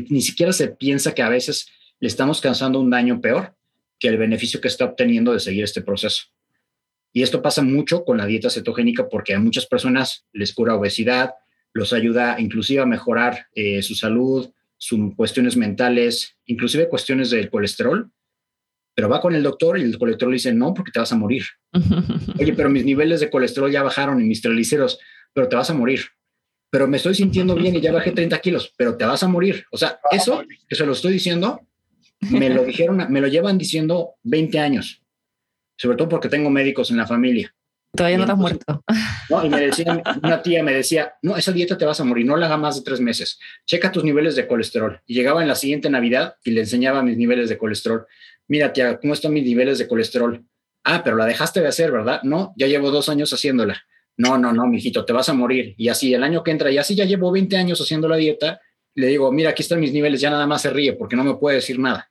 [0.09, 1.69] ni siquiera se piensa que a veces
[2.01, 3.55] le estamos causando un daño peor
[3.99, 6.25] que el beneficio que está obteniendo de seguir este proceso.
[7.13, 11.35] Y esto pasa mucho con la dieta cetogénica porque a muchas personas les cura obesidad,
[11.73, 18.11] los ayuda inclusive a mejorar eh, su salud, sus cuestiones mentales, inclusive cuestiones del colesterol,
[18.95, 21.45] pero va con el doctor y el colesterol dice, no, porque te vas a morir.
[22.39, 24.99] Oye, pero mis niveles de colesterol ya bajaron y mis triglicéridos,
[25.33, 26.01] pero te vas a morir.
[26.75, 29.65] Pero me estoy sintiendo bien y ya bajé 30 kilos, pero te vas a morir.
[29.71, 31.61] O sea, eso que se lo estoy diciendo,
[32.19, 35.01] me lo dijeron, me lo llevan diciendo 20 años,
[35.77, 37.55] sobre todo porque tengo médicos en la familia.
[37.97, 38.83] Todavía no te has muerto.
[39.31, 42.27] No, y me decía, una tía me decía, no, esa dieta te vas a morir,
[42.27, 43.39] no la haga más de tres meses.
[43.65, 45.01] Checa tus niveles de colesterol.
[45.07, 48.05] Y llegaba en la siguiente Navidad y le enseñaba mis niveles de colesterol.
[48.49, 50.45] Mira, tía, ¿cómo están mis niveles de colesterol?
[50.83, 52.21] Ah, pero la dejaste de hacer, ¿verdad?
[52.25, 53.81] No, ya llevo dos años haciéndola.
[54.17, 55.75] No, no, no, mijito, te vas a morir.
[55.77, 58.61] Y así el año que entra, y así ya llevo 20 años haciendo la dieta,
[58.95, 61.35] le digo, mira, aquí están mis niveles, ya nada más se ríe porque no me
[61.35, 62.11] puede decir nada.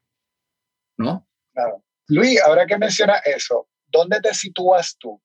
[0.98, 1.28] ¿No?
[1.54, 1.84] Claro.
[2.08, 5.22] Luis, ahora que menciona eso, ¿dónde te sitúas tú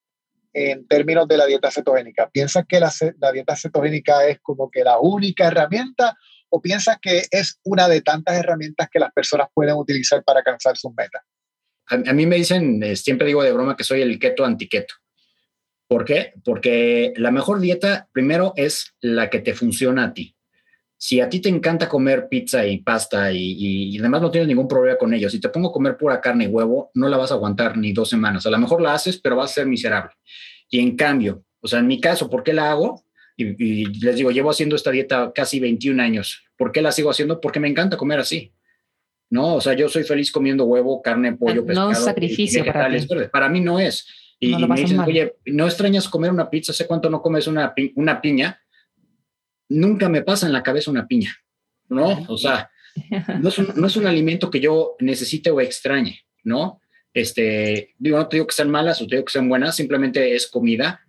[0.52, 2.30] en términos de la dieta cetogénica?
[2.30, 6.16] ¿Piensas que la, la, dieta cetogénica es como que la única herramienta
[6.48, 10.76] o piensas que es una de tantas herramientas que las personas pueden utilizar para alcanzar
[10.76, 11.22] sus metas?
[11.88, 14.94] A, a mí me dicen, eh, siempre digo de broma que soy el keto antiqueto.
[15.88, 16.34] ¿Por qué?
[16.44, 20.36] Porque la mejor dieta, primero, es la que te funciona a ti
[21.00, 24.98] si a ti te encanta comer pizza y pasta y, además no tienes ningún problema
[24.98, 27.34] con ello, si te pongo a comer pura carne y huevo, no la vas a
[27.34, 28.44] aguantar ni dos semanas.
[28.46, 30.10] A lo mejor la haces, pero vas a ser miserable.
[30.68, 33.04] Y en cambio, o sea, en mi caso, ¿por qué la hago?
[33.36, 36.42] Y, les digo, llevo haciendo esta dieta casi 21 años.
[36.56, 37.40] ¿Por qué la sigo haciendo?
[37.40, 38.52] Porque me encanta comer así.
[39.30, 41.86] No, o sea, yo soy feliz comiendo huevo, carne, pollo, pescado.
[41.86, 43.06] No es sacrificio para ti.
[43.30, 44.08] Para mí no es.
[44.40, 46.72] Y, me dicen, oye, ¿no extrañas comer una pizza?
[46.72, 48.60] ¿Sé cuánto no comes una, una piña?
[49.68, 51.36] nunca me pasa en la cabeza una piña,
[51.88, 52.24] ¿no?
[52.28, 52.70] O sea,
[53.40, 53.48] no
[53.86, 56.80] es un, alimento que yo necesite o extrañe, ¿no?
[57.14, 60.34] Este, digo, no te digo que sean malas o te digo que sean buenas, simplemente
[60.34, 61.04] es comida.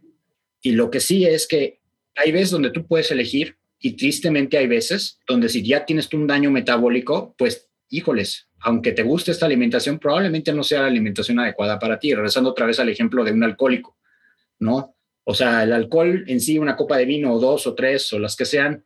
[0.62, 1.80] Y lo que sí es que
[2.16, 6.18] hay veces donde tú puedes elegir y tristemente hay veces donde si ya tienes tú
[6.18, 11.40] un daño metabólico, pues híjoles, aunque te guste esta alimentación, probablemente no sea la alimentación
[11.40, 12.14] adecuada para ti.
[12.14, 13.98] Regresando otra vez al ejemplo de un alcohólico,
[14.60, 14.96] ¿no?
[15.24, 18.20] O sea, el alcohol en sí, una copa de vino o dos o tres o
[18.20, 18.84] las que sean,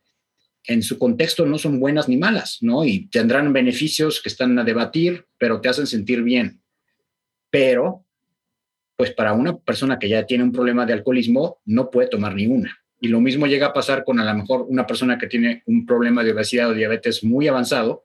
[0.66, 2.84] en su contexto no son buenas ni malas, ¿no?
[2.84, 6.62] Y tendrán beneficios que están a debatir, pero te hacen sentir bien.
[7.50, 8.04] Pero,
[8.96, 12.46] pues para una persona que ya tiene un problema de alcoholismo, no puede tomar ni
[12.46, 12.78] una.
[13.00, 15.84] Y lo mismo llega a pasar con a lo mejor una persona que tiene un
[15.84, 18.04] problema de obesidad o diabetes muy avanzado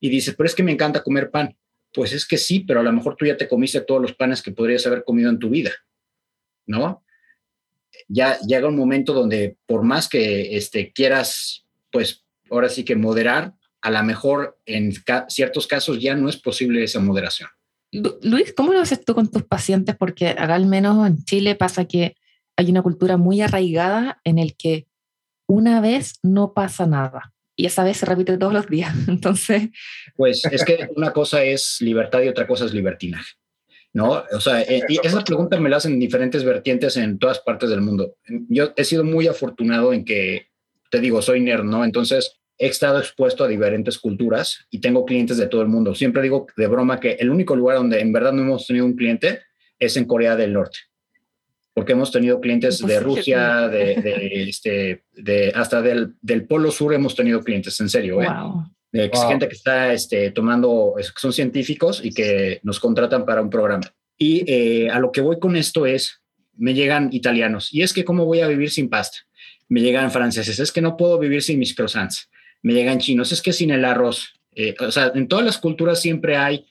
[0.00, 1.56] y dice, pero es que me encanta comer pan.
[1.92, 4.42] Pues es que sí, pero a lo mejor tú ya te comiste todos los panes
[4.42, 5.72] que podrías haber comido en tu vida,
[6.66, 7.02] ¿no?
[8.08, 13.54] ya llega un momento donde por más que este, quieras, pues ahora sí que moderar,
[13.80, 14.92] a lo mejor en
[15.28, 17.48] ciertos casos ya no es posible esa moderación.
[18.22, 19.96] Luis, ¿cómo lo haces tú con tus pacientes?
[19.96, 22.16] Porque al menos en Chile pasa que
[22.56, 24.86] hay una cultura muy arraigada en el que
[25.46, 28.94] una vez no pasa nada y esa vez se repite todos los días.
[29.08, 29.68] Entonces...
[30.16, 33.32] Pues es que una cosa es libertad y otra cosa es libertinaje.
[33.92, 34.22] ¿no?
[34.32, 37.68] O sea, eh, y esa pregunta me la hacen en diferentes vertientes en todas partes
[37.68, 38.14] del mundo.
[38.48, 40.48] Yo he sido muy afortunado en que,
[40.90, 41.84] te digo, soy nerd, ¿no?
[41.84, 45.96] Entonces he estado expuesto a diferentes culturas y tengo clientes de todo el mundo.
[45.96, 48.94] Siempre digo de broma que el único lugar donde en verdad no hemos tenido un
[48.94, 49.40] cliente
[49.80, 50.78] es en Corea del Norte.
[51.78, 53.92] Porque hemos tenido clientes de Rusia, de,
[54.48, 58.20] este, de hasta del, del, Polo Sur hemos tenido clientes, en serio.
[58.20, 58.26] ¿eh?
[58.90, 63.94] de gente que está este, tomando, son científicos y que nos contratan para un programa.
[64.16, 66.20] Y eh, a lo que voy con esto es,
[66.56, 69.18] me llegan italianos, y es que cómo voy a vivir sin pasta.
[69.68, 72.28] Me llegan franceses, es que no puedo vivir sin mis croissants.
[72.60, 74.34] Me llegan chinos, es que sin el arroz.
[74.56, 76.66] Eh, o sea, en todas las culturas siempre hay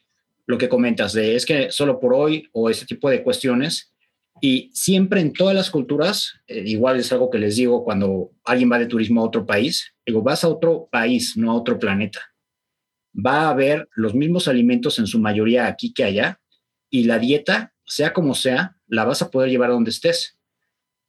[0.47, 3.93] lo que comentas de es que solo por hoy o ese tipo de cuestiones
[4.41, 8.71] y siempre en todas las culturas, eh, igual es algo que les digo cuando alguien
[8.71, 12.19] va de turismo a otro país, digo, vas a otro país, no a otro planeta.
[13.13, 16.39] Va a haber los mismos alimentos en su mayoría aquí que allá
[16.89, 20.37] y la dieta, sea como sea, la vas a poder llevar donde estés.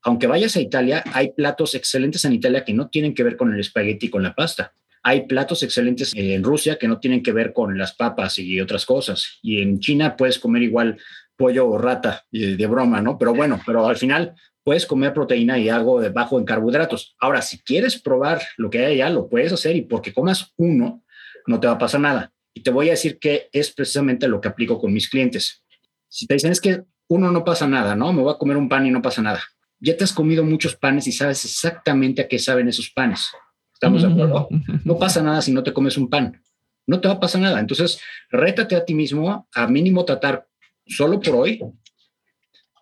[0.03, 3.53] Aunque vayas a Italia, hay platos excelentes en Italia que no tienen que ver con
[3.53, 4.73] el espagueti y con la pasta.
[5.03, 8.85] Hay platos excelentes en Rusia que no tienen que ver con las papas y otras
[8.85, 9.38] cosas.
[9.43, 10.99] Y en China puedes comer igual
[11.38, 13.16] pollo o rata de broma, ¿no?
[13.16, 17.16] Pero bueno, pero al final puedes comer proteína y algo de bajo en carbohidratos.
[17.18, 21.05] Ahora, si quieres probar lo que hay allá, lo puedes hacer y porque comas uno,
[21.46, 22.33] no te va a pasar nada.
[22.53, 25.64] Y te voy a decir que es precisamente lo que aplico con mis clientes.
[26.09, 28.12] Si te dicen es que uno no pasa nada, ¿no?
[28.12, 29.40] Me voy a comer un pan y no pasa nada.
[29.79, 33.31] Ya te has comido muchos panes y sabes exactamente a qué saben esos panes.
[33.72, 34.48] ¿Estamos de acuerdo?
[34.85, 36.42] No pasa nada si no te comes un pan.
[36.85, 37.61] No te va a pasar nada.
[37.61, 40.48] Entonces, rétate a ti mismo a mínimo tratar
[40.88, 41.61] solo por hoy,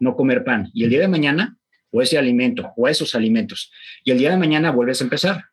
[0.00, 0.70] no comer pan.
[0.72, 1.58] Y el día de mañana,
[1.90, 3.70] o ese alimento, o esos alimentos.
[4.04, 5.44] Y el día de mañana vuelves a empezar.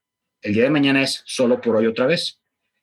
[0.42, 2.42] El día de mañana es solo por hoy otra vez.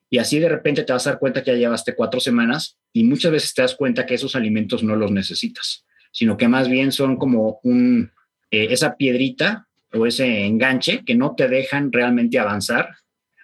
[0.09, 3.03] Y así de repente te vas a dar cuenta que ya llevaste cuatro semanas y
[3.05, 6.91] muchas veces te das cuenta que esos alimentos no los necesitas, sino que más bien
[6.91, 8.11] son como un,
[8.49, 12.89] eh, esa piedrita o ese enganche que no te dejan realmente avanzar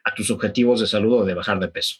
[0.03, 1.97] a tus objetivos de salud o de bajar de peso.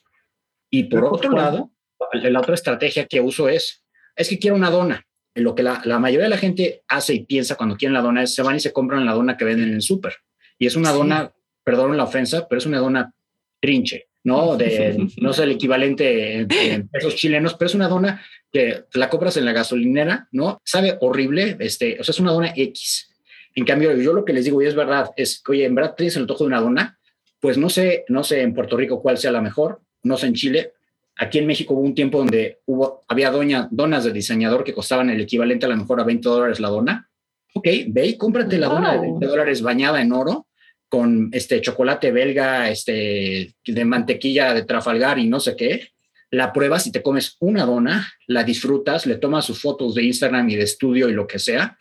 [0.69, 1.71] Y por otro lado,
[2.13, 3.85] la otra estrategia que uso es
[4.17, 5.06] es que quiero una dona.
[5.36, 8.23] Lo que la, la, mayoría de la gente hace y piensa cuando quieren la dona
[8.23, 10.15] es se van y se compran la dona que venden en el súper.
[10.58, 11.32] Y es una dona,
[11.63, 13.13] perdón la ofensa, pero es una dona
[13.62, 14.58] trinche, ¿no?
[14.58, 19.38] De, no sé el equivalente en, pesos chilenos, pero es una dona que la compras
[19.38, 20.60] en la gasolinera, ¿no?
[20.63, 23.13] Sabe horrible, este, o sea, es una dona X.
[23.53, 25.95] En cambio, yo lo que les digo, y es verdad, es que, oye, en verdad
[25.95, 26.99] tienes el antojo de una dona,
[27.39, 30.34] pues no sé, no sé en Puerto Rico cuál sea la mejor, no sé en
[30.34, 30.73] Chile,
[31.19, 35.10] Aquí en México hubo un tiempo donde hubo, había doña, donas de diseñador que costaban
[35.10, 37.10] el equivalente a lo mejor a 20 dólares la dona.
[37.53, 40.47] Ok, ve y cómprate la dona de 20 dólares bañada en oro
[40.89, 45.89] con este chocolate belga, este de mantequilla de Trafalgar y no sé qué.
[46.30, 50.49] La pruebas y te comes una dona, la disfrutas, le tomas sus fotos de Instagram
[50.49, 51.77] y de estudio y lo que sea,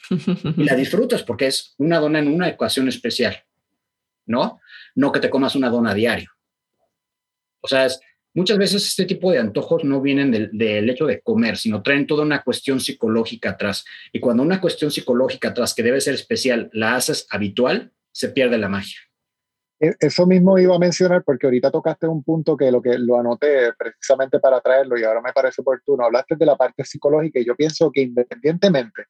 [0.57, 3.37] y la disfrutas porque es una dona en una ecuación especial,
[4.25, 4.61] ¿no?
[4.95, 6.31] No que te comas una dona diario.
[7.61, 8.01] O sea, es,
[8.37, 12.23] Muchas veces este tipo de antojos no vienen del, hecho de comer, sino traen toda
[12.23, 13.83] una cuestión psicológica atrás.
[14.13, 18.59] Y cuando una cuestión psicológica atrás, que debe ser especial, la haces habitual, se pierde
[18.59, 18.99] la magia.
[19.81, 23.19] E, eso mismo iba a mencionar porque ahorita tocaste un punto que lo que lo
[23.19, 26.05] anoté precisamente para traerlo y ahora me parece oportuno.
[26.05, 29.05] Hablaste de la parte psicológica y yo pienso que independientemente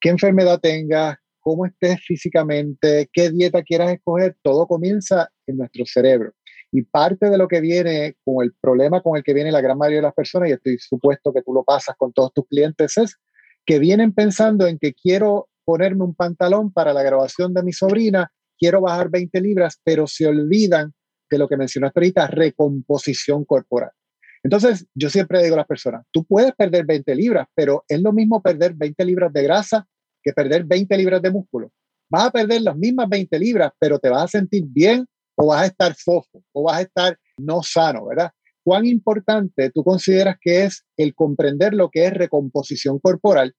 [0.00, 6.32] qué enfermedad tengas, cómo estés físicamente, qué dieta quieras escoger, todo comienza en nuestro cerebro.
[6.76, 9.78] Y parte de lo que viene con el problema con el que viene la gran
[9.78, 12.98] mayoría de las personas, y estoy supuesto que tú lo pasas con todos tus clientes,
[12.98, 13.16] es
[13.64, 18.32] que vienen pensando en que quiero ponerme un pantalón para la grabación de mi sobrina,
[18.58, 20.92] quiero bajar 20 libras, pero se olvidan
[21.30, 23.92] de lo que mencionaste ahorita, recomposición corporal.
[24.42, 28.12] Entonces, yo siempre digo a las personas, tú puedes perder 20 libras, pero es lo
[28.12, 29.86] mismo perder 20 libras de grasa
[30.20, 31.70] que perder 20 libras de músculo.
[32.10, 35.62] Vas a perder las mismas 20 libras, pero te vas a sentir bien o vas
[35.62, 38.30] a estar fofo, o vas a estar no sano, ¿verdad?
[38.62, 43.54] ¿Cuán importante tú consideras que es el comprender lo que es recomposición corporal,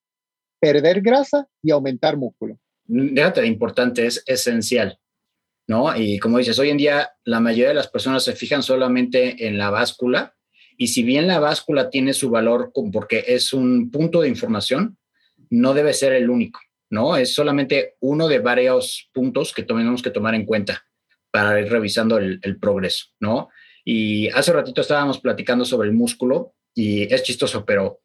[0.59, 2.57] perder grasa y aumentar músculo?
[2.85, 4.99] Déjate importante, es esencial,
[5.67, 5.95] ¿no?
[5.95, 9.57] Y como dices, hoy en día la mayoría de las personas se fijan solamente en
[9.57, 10.33] la báscula
[10.77, 14.97] y si bien la báscula tiene su valor porque es un punto de información,
[15.49, 16.59] no debe ser el único,
[16.89, 17.15] ¿no?
[17.15, 20.83] Es solamente uno de varios puntos que tenemos que tomar en cuenta
[21.35, 23.49] para ir revisando el, progreso, ¿no?
[23.83, 27.99] Y hace ratito estábamos platicando sobre el músculo y es chistoso, pero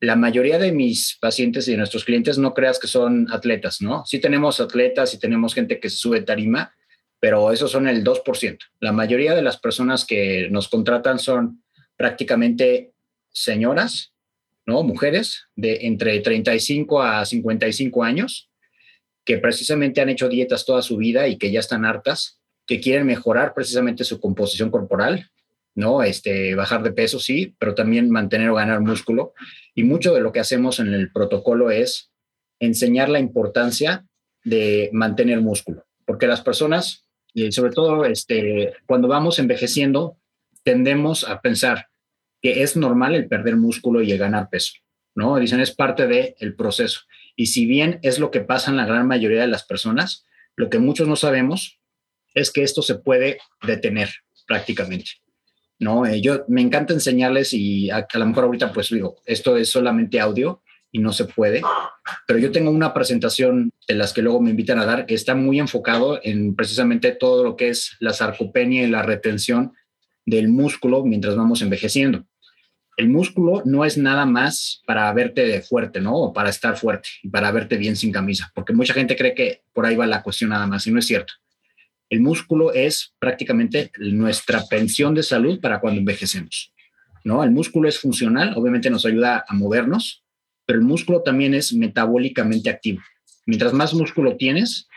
[0.00, 4.06] la mayoría de mis pacientes y de nuestros clientes no creas que son atletas, ¿no?
[4.06, 6.74] Sí tenemos atletas y tenemos gente que sube tarima,
[7.18, 8.58] pero esos son el 2%.
[8.80, 11.62] La mayoría de las personas que nos contratan son
[11.98, 12.92] prácticamente
[13.30, 14.14] señoras,
[14.64, 14.84] ¿no?
[14.84, 18.48] Mujeres de entre 35 a 55 años
[19.26, 22.39] que precisamente han hecho dietas toda su vida y que ya están hartas
[22.70, 25.28] que quieren mejorar precisamente su composición corporal,
[25.74, 26.04] ¿no?
[26.04, 29.34] Este, bajar de peso, sí, pero también mantener o ganar músculo.
[29.74, 32.12] Y mucho de lo que hacemos en el protocolo es
[32.60, 34.06] enseñar la importancia
[34.44, 40.16] de mantener músculo, porque las personas, y sobre todo este, cuando vamos envejeciendo,
[40.62, 41.88] tendemos a pensar
[42.40, 44.74] que es normal el perder músculo y el ganar peso,
[45.16, 45.40] ¿no?
[45.40, 47.00] Dicen es parte del el proceso.
[47.34, 50.70] Y si bien es lo que pasa en la gran mayoría de las personas, lo
[50.70, 51.79] que muchos no sabemos
[52.34, 54.10] es que esto se puede detener
[54.46, 55.12] prácticamente.
[55.80, 56.06] ¿no?
[56.06, 60.20] Eh, yo me encanta enseñarles y a, lo mejor ahorita pues digo, esto es solamente
[60.20, 60.62] audio
[60.92, 61.62] y no se puede,
[62.26, 65.34] pero yo tengo una presentación de las que luego me invitan a dar que está
[65.34, 69.72] muy enfocado en precisamente todo lo que es la sarcopenia y la retención
[70.26, 72.24] del músculo mientras vamos envejeciendo.
[72.96, 76.16] El músculo no es nada más para verte fuerte, ¿no?
[76.16, 79.62] O para estar fuerte y para verte bien sin camisa, porque mucha gente cree que
[79.72, 81.32] por ahí va la cuestión nada más y no es cierto.
[82.10, 86.74] El músculo es prácticamente nuestra pensión de salud para cuando envejecemos.
[87.22, 87.44] ¿no?
[87.44, 90.24] El músculo es funcional, obviamente nos ayuda a movernos,
[90.66, 93.00] pero el músculo también es metabólicamente activo.
[93.46, 94.88] Mientras más músculo tienes,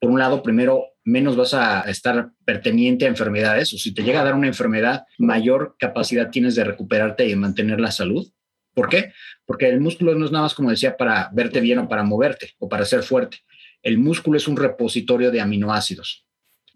[0.00, 4.20] por un lado, primero, menos vas a estar perteniente a enfermedades, o si te llega
[4.20, 8.26] a dar una enfermedad, mayor capacidad tienes de recuperarte y de mantener la salud.
[8.74, 9.12] ¿Por qué?
[9.46, 12.54] Porque el músculo no es nada más, como decía, para verte bien o para moverte
[12.58, 13.38] o para ser fuerte.
[13.82, 16.25] El músculo es un repositorio de aminoácidos.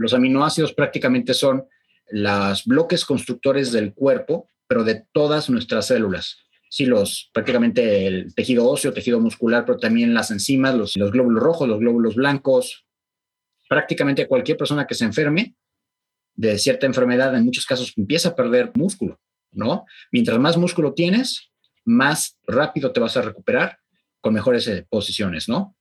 [0.01, 1.67] Los aminoácidos prácticamente son
[2.09, 6.39] los bloques constructores del cuerpo, pero de todas nuestras células.
[6.71, 11.43] Sí, los, prácticamente el tejido óseo, tejido muscular, pero también las enzimas, los, los glóbulos
[11.43, 12.87] rojos, los glóbulos blancos.
[13.69, 15.55] Prácticamente cualquier persona que se enferme
[16.35, 19.21] de cierta enfermedad, en muchos casos empieza a perder músculo,
[19.53, 19.85] ¿no?
[20.13, 21.51] Mientras más músculo tienes,
[21.85, 23.81] más rápido te vas a recuperar
[24.23, 25.77] con mejores eh, posiciones, ¿no?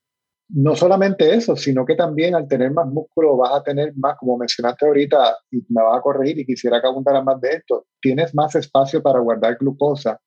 [0.49, 4.37] No solamente eso, sino que también al tener más músculo vas a tener más, como
[4.37, 8.33] mencionaste ahorita, y me vas a corregir y quisiera que abundara más de esto, tienes
[8.33, 10.19] más espacio para guardar glucosa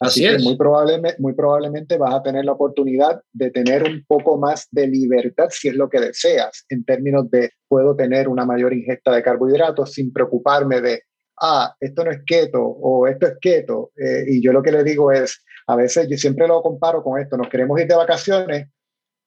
[0.00, 0.42] Así, es.
[0.42, 4.88] muy, probablemente, muy probablemente vas a tener la oportunidad de tener un poco más de
[4.88, 9.22] libertad si es lo que deseas, en términos de puedo tener una mayor ingesta de
[9.22, 11.02] carbohidratos sin preocuparme de,
[11.40, 13.92] ah, esto no es keto o esto es keto.
[13.96, 17.20] Eh, y yo lo que le digo es, a veces yo siempre lo comparo con
[17.20, 18.68] esto, nos queremos ir de vacaciones,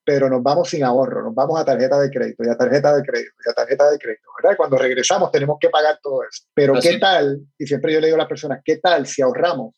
[0.08, 3.02] pero nos vamos sin ahorro, nos vamos a tarjeta de crédito y a tarjeta de
[3.02, 4.56] crédito y a tarjeta de crédito, ¿verdad?
[4.56, 6.44] cuando regresamos tenemos que pagar todo eso.
[6.54, 7.42] Pero ¿qué tal?
[7.58, 9.74] Y siempre yo le digo a las personas, ¿qué tal si ahorramos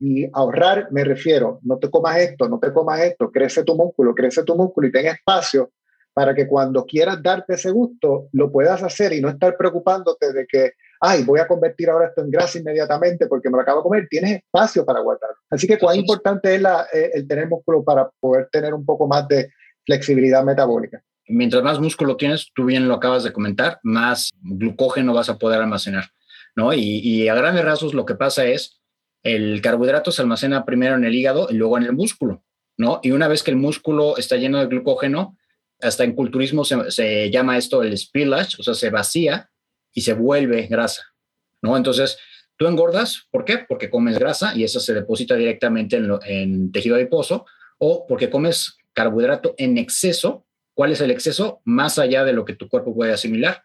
[0.00, 4.16] y ahorrar me refiero, no te comas esto, no te comas esto, crece tu músculo,
[4.16, 5.70] crece tu músculo y ten espacio
[6.12, 10.44] para que cuando quieras darte ese gusto lo puedas hacer y no estar preocupándote de
[10.44, 13.82] que, ay, voy a convertir ahora esto en grasa inmediatamente porque me lo acabo de
[13.84, 14.08] comer.
[14.10, 15.36] Tienes espacio para guardarlo.
[15.48, 19.06] Así que cuán importante es la, eh, el tener músculo para poder tener un poco
[19.06, 19.52] más de
[19.88, 21.02] flexibilidad metabólica.
[21.28, 25.60] Mientras más músculo tienes, tú bien lo acabas de comentar, más glucógeno vas a poder
[25.60, 26.10] almacenar,
[26.54, 26.74] ¿no?
[26.74, 28.80] Y, a grandes rasgos lo que pasa es
[29.22, 32.44] el carbohidrato se almacena primero en el hígado y luego en el músculo,
[32.76, 33.00] ¿no?
[33.02, 35.38] Y una vez que el músculo está lleno de glucógeno,
[35.80, 39.50] hasta en culturismo se, llama esto el spillage, o sea, se vacía
[39.94, 41.02] y se vuelve grasa,
[41.62, 41.78] ¿no?
[41.78, 42.18] Entonces,
[42.58, 43.64] tú engordas, ¿por qué?
[43.66, 47.46] Porque comes grasa y eso se deposita directamente en, en tejido adiposo,
[47.78, 50.44] o porque comes carbohidrato en exceso.
[50.74, 51.60] ¿Cuál es el exceso?
[51.64, 53.62] Más allá de lo que tu cuerpo puede asimilar.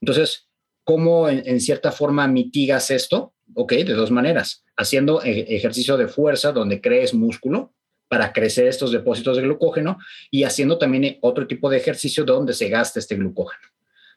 [0.00, 0.48] Entonces,
[0.84, 3.34] ¿cómo en cierta forma mitigas esto?
[3.54, 4.64] Ok, de dos maneras.
[4.78, 7.74] Haciendo e-, ejercicio de fuerza donde crees músculo
[8.08, 9.98] para crecer estos depósitos de glucógeno
[10.30, 13.62] y haciendo también otro tipo de ejercicio donde se gasta este glucógeno.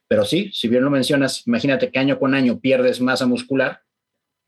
[0.08, 3.82] Pero sí, si bien lo mencionas, imagínate que año con año pierdes masa muscular,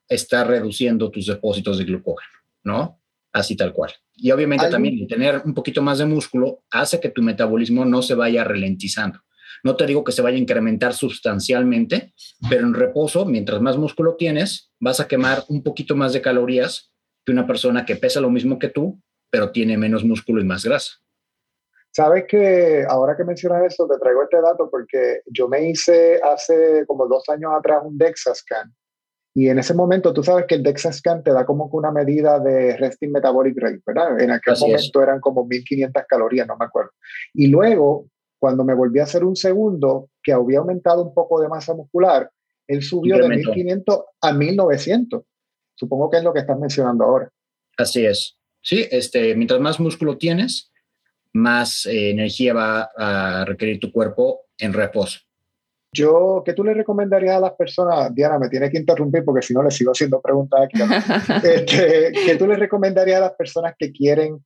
[0.07, 3.01] está reduciendo tus depósitos de glucógeno, ¿no?
[3.35, 3.91] Así tal cual.
[4.13, 8.15] Y obviamente también tener un poquito más de músculo hace que tu metabolismo no se
[8.15, 9.19] vaya ralentizando.
[9.61, 12.13] No te digo que se vaya a incrementar sustancialmente,
[12.49, 16.93] pero en reposo, mientras más músculo tienes, vas a quemar un poquito más de calorías
[17.25, 20.63] que una persona que pesa lo mismo que tú, pero tiene menos músculo y más
[20.63, 20.93] grasa.
[21.91, 26.85] Sabes que ahora que mencionas eso, te traigo este dato porque yo me hice hace
[26.87, 28.73] como dos años atrás un DEXA scan.
[29.37, 32.39] Y en ese momento, tú sabes que el DEXA scan te da como una medida
[32.39, 34.19] de resting metabolic rate, ¿verdad?
[34.21, 36.91] En aquel momento eran como 1500 calorías, no me acuerdo.
[37.33, 38.07] Y luego
[38.39, 42.31] cuando me volví a hacer un segundo, que había aumentado un poco de masa muscular,
[42.67, 45.23] él subió de 1500 a 1900.
[45.75, 47.29] Supongo que es lo que estás mencionando ahora.
[47.77, 48.37] Así es.
[48.61, 50.71] Sí, este, mientras más músculo tienes,
[51.33, 55.19] más eh, energía va a requerir tu cuerpo en reposo.
[55.95, 58.13] Yo, ¿qué tú le recomendarías a las personas?
[58.13, 60.79] Diana, me tiene que interrumpir porque si no le sigo haciendo preguntas aquí.
[61.43, 64.43] este, ¿Qué tú le recomendarías a las personas que quieren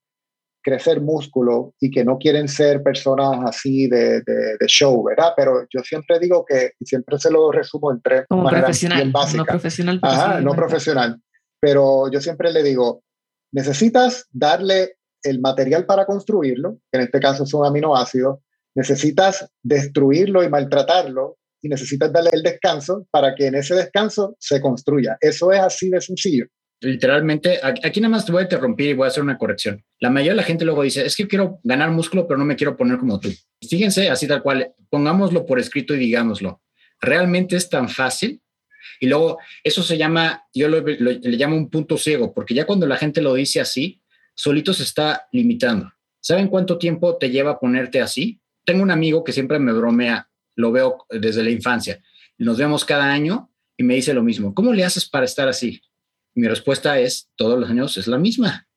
[0.62, 5.34] crecer músculo y que no quieren ser personas así de, de, show, ¿verdad?
[5.36, 9.46] Pero yo siempre digo que, y siempre se lo resumo en tres Como profesional, No
[9.46, 10.00] profesional.
[10.04, 11.22] Ajá, no profesional.
[11.60, 13.04] Pero yo siempre le digo,
[13.52, 18.40] necesitas darle el material para construirlo, que en este caso son aminoácidos,
[18.76, 24.62] necesitas destruirlo y maltratarlo, y necesitas darle el descanso para que en ese descanso se
[24.62, 25.18] construya.
[25.20, 26.46] Eso es así de sencillo
[26.82, 29.84] literalmente, aquí nada más te voy a interrumpir y voy a hacer una corrección.
[30.00, 32.56] La mayoría de la gente luego dice, es que quiero ganar músculo, pero no me
[32.56, 33.30] quiero poner como tú.
[33.68, 36.62] Fíjense, así tal cual, pongámoslo por escrito y digámoslo.
[37.02, 38.42] Realmente es tan fácil.
[39.02, 42.98] Y luego, eso se llama, yo le llamo un punto ciego, porque ya cuando la
[42.98, 44.02] gente lo dice así,
[44.34, 45.92] solito se está limitando.
[46.22, 48.42] ¿Saben cuánto tiempo te lleva ponerte así?
[48.70, 52.04] Tengo un amigo que siempre me bromea, lo veo desde la infancia.
[52.38, 54.54] Nos vemos cada año y me dice lo mismo.
[54.54, 55.82] ¿Cómo le haces para estar así?
[56.36, 58.68] Mi respuesta es, todos los años es la misma.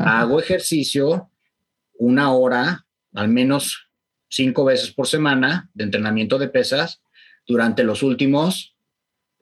[0.00, 1.30] Hago ejercicio
[1.92, 2.84] una hora,
[3.14, 3.92] al menos
[4.28, 7.00] cinco veces por semana de entrenamiento de pesas
[7.46, 8.74] durante los últimos,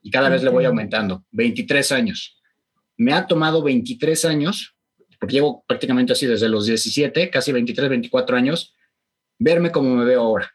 [0.03, 2.39] y cada vez le voy aumentando, 23 años.
[2.99, 4.77] Me ha tomado 23 años,
[5.19, 8.74] porque llevo prácticamente así desde los 17, casi 23, 24 años,
[9.39, 10.51] verme como me veo ahora.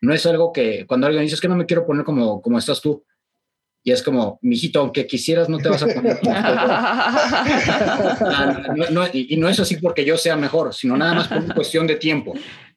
[0.00, 2.58] No es algo que cuando alguien dice es que no me quiero poner como, como
[2.58, 3.04] estás tú,
[3.82, 6.18] y es como, mijito, aunque quisieras, no te vas a poner.
[9.14, 12.34] y, no es así porque yo sea mejor, sino nada más por cuestión de tiempo.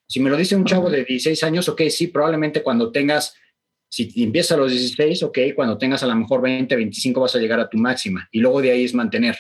[0.07, 3.35] Si me lo dice un chavo de 16 años, ok, sí, probablemente cuando tengas,
[3.89, 7.39] si empiezas a los 16, ok, cuando tengas a lo mejor 20, 25 vas a
[7.39, 9.37] llegar a tu máxima y luego de ahí es mantener.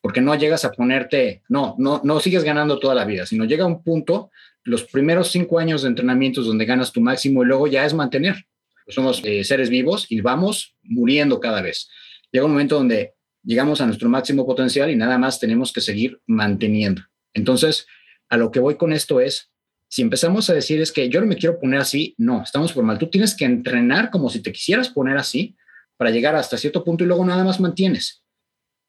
[0.00, 3.66] Porque no llegas a ponerte, no, no, no sigues ganando toda la vida, sino llega
[3.66, 4.30] un punto,
[4.64, 8.46] los primeros cinco años de entrenamiento donde ganas tu máximo y luego ya es mantener
[8.90, 11.88] somos eh, seres vivos y vamos muriendo cada vez.
[12.32, 16.20] Llega un momento donde llegamos a nuestro máximo potencial y nada más tenemos que seguir
[16.26, 17.02] manteniendo.
[17.34, 17.86] Entonces,
[18.28, 19.50] a lo que voy con esto es,
[19.88, 22.84] si empezamos a decir es que yo no me quiero poner así, no, estamos por
[22.84, 22.98] mal.
[22.98, 25.56] Tú tienes que entrenar como si te quisieras poner así
[25.96, 28.19] para llegar hasta cierto punto y luego nada más mantienes.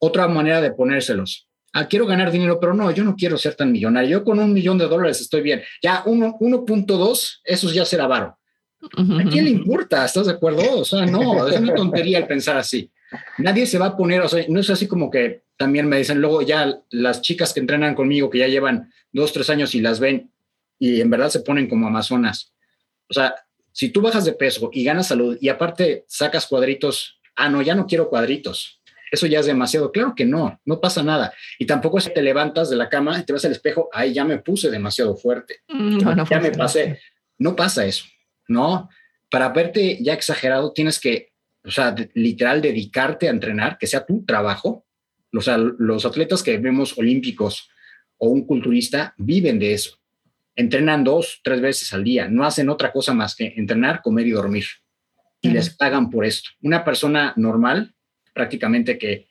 [0.01, 1.47] Otra manera de ponérselos.
[1.73, 4.09] Ah, quiero ganar dinero, pero no, yo no quiero ser tan millonario.
[4.09, 5.61] Yo con un millón de dólares estoy bien.
[5.81, 8.37] Ya 1.2, eso ya será varo.
[8.81, 10.03] ¿A quién le importa?
[10.03, 10.79] ¿Estás de acuerdo?
[10.79, 12.91] O sea, no, es una tontería el pensar así.
[13.37, 16.19] Nadie se va a poner, o sea, no es así como que también me dicen
[16.19, 19.99] luego ya las chicas que entrenan conmigo, que ya llevan dos, tres años y las
[19.99, 20.31] ven
[20.79, 22.53] y en verdad se ponen como amazonas.
[23.07, 23.35] O sea,
[23.71, 27.75] si tú bajas de peso y ganas salud y aparte sacas cuadritos, ah, no, ya
[27.75, 28.80] no quiero cuadritos.
[29.11, 29.91] Eso ya es demasiado.
[29.91, 31.33] Claro que no, no pasa nada.
[31.59, 34.13] Y tampoco es que te levantas de la cama y te vas al espejo, ay,
[34.13, 35.57] ya me puse demasiado fuerte.
[35.67, 35.99] Mm,
[36.29, 36.99] ya me pasé.
[37.37, 38.05] No pasa eso,
[38.47, 38.89] ¿no?
[39.29, 41.33] Para verte ya exagerado, tienes que,
[41.65, 44.85] o sea, literal, dedicarte a entrenar, que sea tu trabajo.
[45.33, 47.69] O sea, los atletas que vemos olímpicos
[48.17, 49.97] o un culturista viven de eso.
[50.55, 52.29] Entrenan dos, tres veces al día.
[52.29, 54.65] No hacen otra cosa más que entrenar, comer y dormir.
[55.41, 56.51] Y les pagan por esto.
[56.61, 57.95] Una persona normal
[58.33, 59.27] prácticamente que,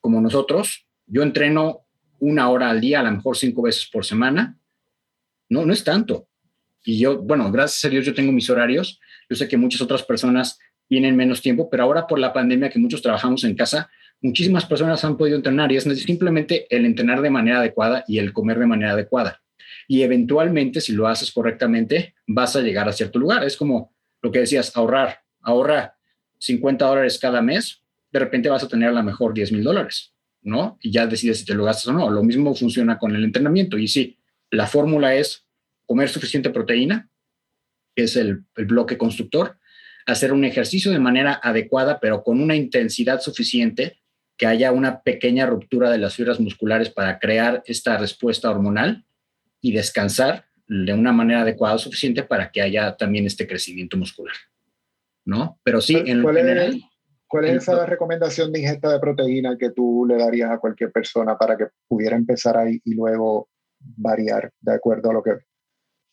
[0.00, 1.86] como nosotros, yo entreno
[2.18, 4.58] una hora al día, a lo mejor cinco veces por semana.
[5.48, 6.28] No, no es tanto.
[6.84, 9.00] Y yo, bueno, gracias a Dios yo tengo mis horarios.
[9.28, 10.58] Yo sé que muchas otras personas
[10.88, 15.04] tienen menos tiempo, pero ahora por la pandemia que muchos trabajamos en casa, muchísimas personas
[15.04, 18.66] han podido entrenar y es simplemente el entrenar de manera adecuada y el comer de
[18.66, 19.42] manera adecuada.
[19.88, 23.44] Y eventualmente, si lo haces correctamente, vas a llegar a cierto lugar.
[23.44, 23.92] Es como
[24.22, 25.96] lo que decías, ahorrar, ahorra
[26.38, 27.81] 50 dólares cada mes,
[28.12, 30.78] de repente vas a tener a lo mejor 10 mil dólares, ¿no?
[30.80, 32.10] Y ya decides si te lo gastas o no.
[32.10, 33.78] Lo mismo funciona con el entrenamiento.
[33.78, 34.18] Y sí,
[34.50, 35.46] la fórmula es
[35.86, 37.08] comer suficiente proteína,
[37.96, 39.58] que es el, el bloque constructor,
[40.06, 43.98] hacer un ejercicio de manera adecuada, pero con una intensidad suficiente,
[44.36, 49.04] que haya una pequeña ruptura de las fibras musculares para crear esta respuesta hormonal
[49.60, 54.34] y descansar de una manera adecuada suficiente para que haya también este crecimiento muscular.
[55.24, 55.60] ¿No?
[55.62, 56.82] Pero sí, en lo general
[57.32, 61.38] ¿Cuál es esa recomendación de ingesta de proteína que tú le darías a cualquier persona
[61.38, 63.48] para que pudiera empezar ahí y luego
[63.80, 65.30] variar de acuerdo a lo que...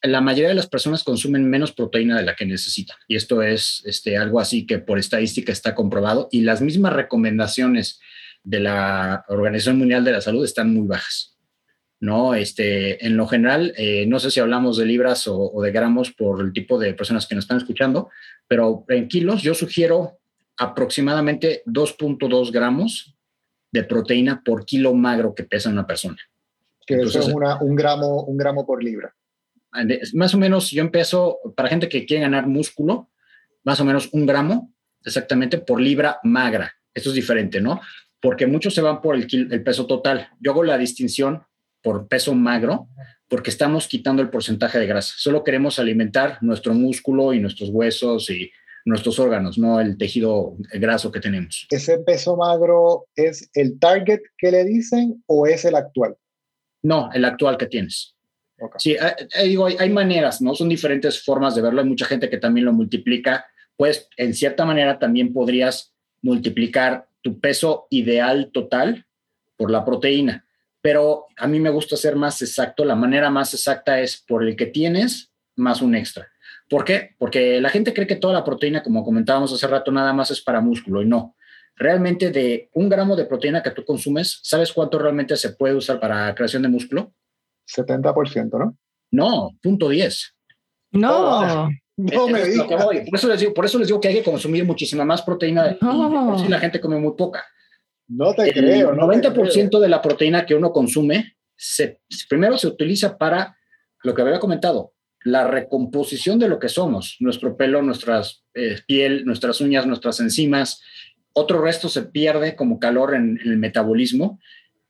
[0.01, 3.83] La mayoría de las personas consumen menos proteína de la que necesitan y esto es
[3.85, 7.99] este, algo así que por estadística está comprobado y las mismas recomendaciones
[8.45, 11.37] de la Organización Mundial de la Salud están muy bajas.
[11.99, 12.33] ¿no?
[12.33, 16.13] Este, en lo general, eh, no sé si hablamos de libras o, o, de gramos
[16.13, 18.09] por el tipo de personas que nos están escuchando,
[18.47, 20.18] pero en kilos yo sugiero
[20.59, 23.15] aproximadamente 2.2 gramos
[23.71, 26.17] de proteína por kilo magro que pesa una persona.
[26.85, 29.15] Que eso es un, gramo, un gramo por libra.
[30.13, 33.09] Más o menos, yo empiezo, para gente que quiere ganar músculo,
[33.63, 34.73] más o menos un gramo
[35.05, 36.73] exactamente por libra magra.
[36.93, 37.79] Esto es diferente, ¿no?
[38.19, 40.29] Porque muchos se van por el, el peso total.
[40.39, 41.43] Yo hago la distinción
[41.81, 42.89] por peso magro
[43.29, 45.13] porque estamos quitando el porcentaje de grasa.
[45.15, 48.51] Solo queremos alimentar nuestro músculo y nuestros huesos y
[48.89, 51.67] nuestros órganos, no el tejido graso que tenemos.
[51.69, 56.17] ¿Ese peso magro es el target que le dicen o es el actual?
[56.81, 58.15] No, el actual que tienes.
[58.77, 60.53] Sí, eh, eh, digo, hay, maneras, ¿no?
[60.53, 61.81] Son diferentes formas de verlo.
[61.81, 63.45] Hay mucha gente que también lo multiplica.
[63.77, 69.05] Pues, en cierta manera, también podrías multiplicar tu peso ideal total
[69.55, 70.45] por la proteína.
[70.81, 72.85] Pero a mí me gusta ser más exacto.
[72.85, 76.27] La manera más exacta es por el que tienes más un extra.
[76.69, 77.15] ¿Por qué?
[77.17, 80.41] Porque la gente cree que toda la proteína, como comentábamos hace rato, nada más es
[80.41, 81.35] para músculo y no.
[81.75, 85.99] Realmente de un gramo de proteína que tú consumes, ¿sabes cuánto realmente se puede usar
[85.99, 87.13] para creación de músculo?
[87.67, 88.77] 70%, ¿no?
[89.11, 90.35] No, punto 10.
[90.91, 91.69] No.
[91.97, 95.03] No me Por, eso les digo, por eso les digo que hay que consumir muchísima
[95.03, 96.35] más proteína no.
[96.37, 97.43] y si la gente come muy poca.
[98.07, 98.91] No te creo.
[98.91, 103.57] El 90% de la proteína que uno consume, se, primero se utiliza para
[104.01, 104.93] lo que había comentado,
[105.23, 108.21] la recomposición de lo que somos, nuestro pelo, nuestra
[108.53, 110.81] eh, piel, nuestras uñas, nuestras enzimas.
[111.33, 114.39] Otro resto se pierde como calor en, el metabolismo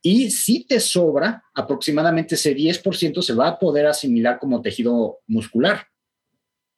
[0.01, 5.87] y si te sobra, aproximadamente ese 10% se va a poder asimilar como tejido muscular.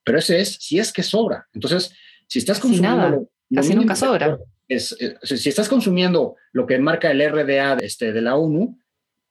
[0.04, 1.47] Pero ese es, si es que sobra.
[1.54, 1.93] Entonces,
[2.28, 3.30] si estás consumiendo...
[3.54, 4.39] Casi nunca sobra.
[4.68, 8.81] Es, eh, si estás consumiendo lo que marca el RDA este, de la ONU,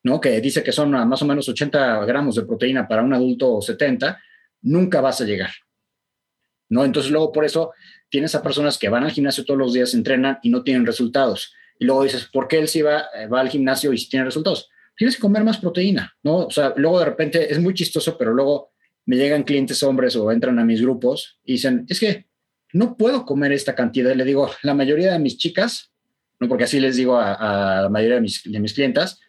[0.02, 0.20] ¿no?
[0.20, 4.20] que dice que son más o menos 80 gramos de proteína para un adulto 70,
[4.62, 5.50] nunca vas a llegar.
[6.68, 6.84] ¿no?
[6.84, 7.72] Entonces luego por eso
[8.08, 11.52] tienes a personas que van al gimnasio todos los días, entrenan y no tienen resultados.
[11.78, 14.24] Y luego dices, ¿por qué él sí va, eh, va al gimnasio y sí tiene
[14.24, 14.68] resultados?
[14.96, 16.46] Tienes que comer más proteína, ¿no?
[16.46, 18.72] O sea, luego de repente es muy chistoso, pero luego
[19.06, 22.26] me llegan clientes hombres o entran a mis grupos y dicen, es que
[22.72, 24.12] no puedo comer esta cantidad.
[24.12, 25.90] Y le digo, la mayoría de mis chicas,
[26.38, 27.32] no porque así les digo a,
[27.78, 29.20] a la mayoría de mis, de mis clientas,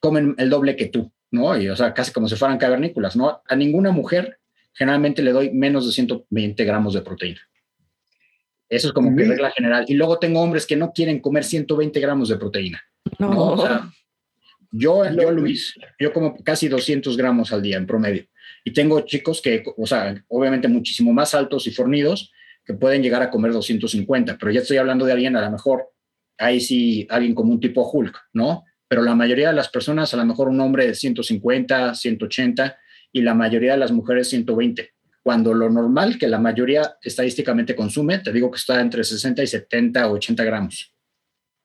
[0.00, 1.60] comen el doble que tú, ¿no?
[1.60, 3.42] Y, o sea, casi como si fueran cavernícolas, ¿no?
[3.46, 4.38] A ninguna mujer
[4.72, 7.40] generalmente le doy menos de 120 gramos de proteína.
[8.68, 9.84] Eso es como que regla general.
[9.88, 12.82] Y luego tengo hombres que no quieren comer 120 gramos de proteína.
[13.18, 13.56] No.
[14.72, 18.26] yo, yo, Luis, yo como casi 200 gramos al día en promedio.
[18.64, 22.32] Y tengo chicos que, o sea, obviamente muchísimo más altos y fornidos,
[22.64, 25.88] que pueden llegar a comer 250, pero ya estoy hablando de alguien a lo mejor,
[26.36, 28.64] ahí sí, alguien como un tipo Hulk, ¿no?
[28.88, 32.76] Pero la mayoría de las personas, a lo mejor un hombre de 150, 180
[33.12, 38.20] y la mayoría de las mujeres 120 cuando lo normal que la mayoría estadísticamente consume,
[38.20, 40.94] te digo que está entre 60 y 70 o 80 gramos.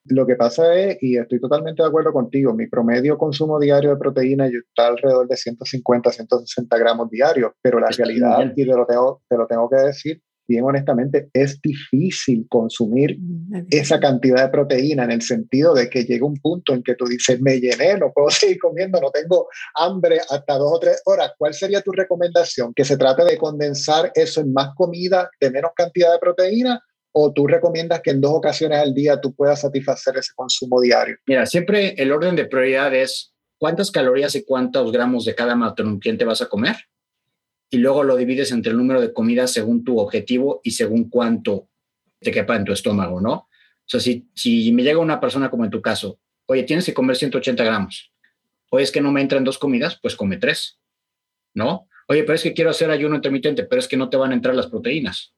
[0.06, 3.98] Lo que pasa es, y estoy totalmente de acuerdo contigo, mi promedio consumo diario de
[3.98, 9.22] proteína está alrededor de 150, 160 gramos diarios, pero la realidad, y te lo, tengo,
[9.30, 15.06] te lo tengo que decir, bien honestamente, es difícil consumir mm, esa cantidad de proteína
[15.06, 18.12] en el sentido de que llega un punto en que tú dices, me llené, no
[18.14, 21.32] puedo seguir comiendo, no tengo hambre hasta dos o tres horas.
[21.38, 22.74] ¿Cuál sería tu recomendación?
[22.74, 26.82] ¿Que se trate de condensar eso en más comida de menos cantidad de proteína?
[27.14, 31.18] ¿O tú recomiendas que en dos ocasiones al día tú puedas satisfacer ese consumo diario?
[31.26, 36.26] Mira, siempre el orden de prioridad es cuántas calorías y cuántos gramos de cada macronutriente
[36.26, 36.76] vas a comer
[37.74, 41.70] y luego lo divides entre el número de comidas según tu objetivo y según cuánto
[42.20, 43.34] te quepa en tu estómago, ¿no?
[43.34, 43.48] O
[43.86, 47.16] sea, si, si me llega una persona como en tu caso, oye, tienes que comer
[47.16, 48.12] 180 gramos,
[48.70, 50.80] oye, es que no me entran dos comidas, pues come tres,
[51.54, 51.88] ¿no?
[52.10, 54.36] Oye, pero es que quiero hacer ayuno intermitente, pero es que no te van a
[54.36, 55.34] entrar las proteínas.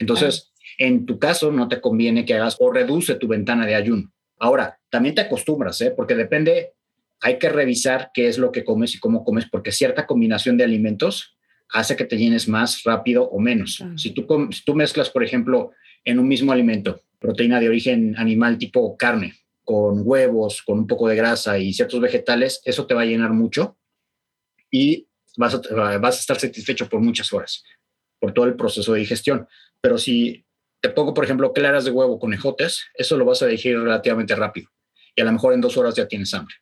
[0.00, 4.12] Entonces, en tu caso, no te conviene que hagas o reduce tu ventana de ayuno.
[4.40, 5.92] Ahora, también te acostumbras, ¿eh?
[5.96, 6.74] porque depende,
[7.20, 10.64] hay que revisar qué es lo que comes y cómo comes, porque cierta combinación de
[10.64, 11.37] alimentos
[11.70, 13.82] hace que te llenes más rápido o menos.
[13.96, 14.26] Si, tú,
[14.64, 15.72] tú mezclas, por ejemplo,
[16.04, 21.08] en un mismo alimento, proteína de origen animal tipo carne, con huevos, con un poco
[21.08, 23.76] de grasa y ciertos vegetales, eso te va a llenar mucho
[24.70, 25.06] y
[25.36, 27.62] vas a, vas a estar satisfecho por muchas horas,
[28.18, 29.46] por todo el proceso de digestión.
[29.80, 30.46] Pero si
[30.80, 34.34] te pongo, por ejemplo, claras de huevo con ejotes, eso lo vas a digerir relativamente
[34.34, 34.70] rápido
[35.18, 36.54] y a lo mejor en dos horas ya tienes hambre.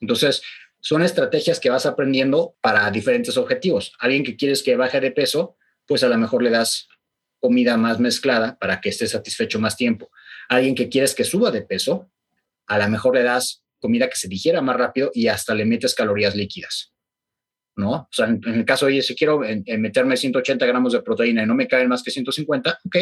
[0.00, 0.42] Entonces,
[0.80, 3.92] son estrategias que vas aprendiendo para diferentes objetivos.
[3.98, 5.56] Alguien que quieres que baje de peso,
[5.86, 6.88] pues a lo mejor le das
[7.40, 10.10] comida más mezclada para que esté satisfecho más tiempo.
[10.48, 12.10] Alguien que quieres que suba de peso,
[12.66, 15.94] a lo mejor le das comida que se digiera más rápido y hasta le metes
[15.94, 16.92] calorías líquidas.
[17.76, 17.92] ¿No?
[17.92, 19.40] O sea, en, el caso, oye, si quiero
[19.78, 22.96] meterme 180 gramos de proteína y no me caen más que 150, ok,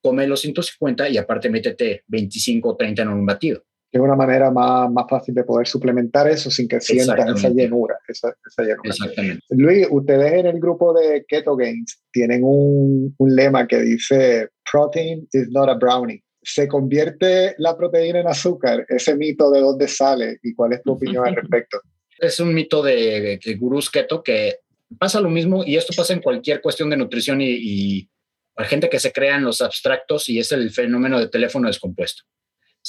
[0.00, 4.50] come los 150 y aparte métete 25 o 30 en un batido es una manera
[4.50, 8.82] más, más, fácil de poder suplementar eso sin que sientan esa llenura, esa, llenura.
[8.84, 9.44] Exactamente.
[9.50, 15.26] Luis, ustedes en el grupo de Keto Games tienen un, un, lema que dice, protein
[15.32, 16.22] is not a brownie.
[16.42, 18.84] ¿Se convierte la proteína en azúcar?
[18.88, 21.80] Ese mito de dónde sale y cuál es tu opinión al respecto.
[22.18, 24.56] Es un mito de, de gurús keto que
[24.98, 28.10] pasa lo mismo y esto pasa en cualquier cuestión de nutrición y, y
[28.56, 32.24] hay gente que se crea en los abstractos y es el fenómeno de teléfono descompuesto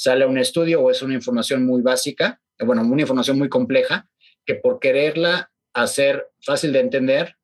[0.00, 4.08] sale un estudio o es una información muy básica, bueno, una información muy compleja,
[4.46, 7.36] que por quererla hacer fácil de entender,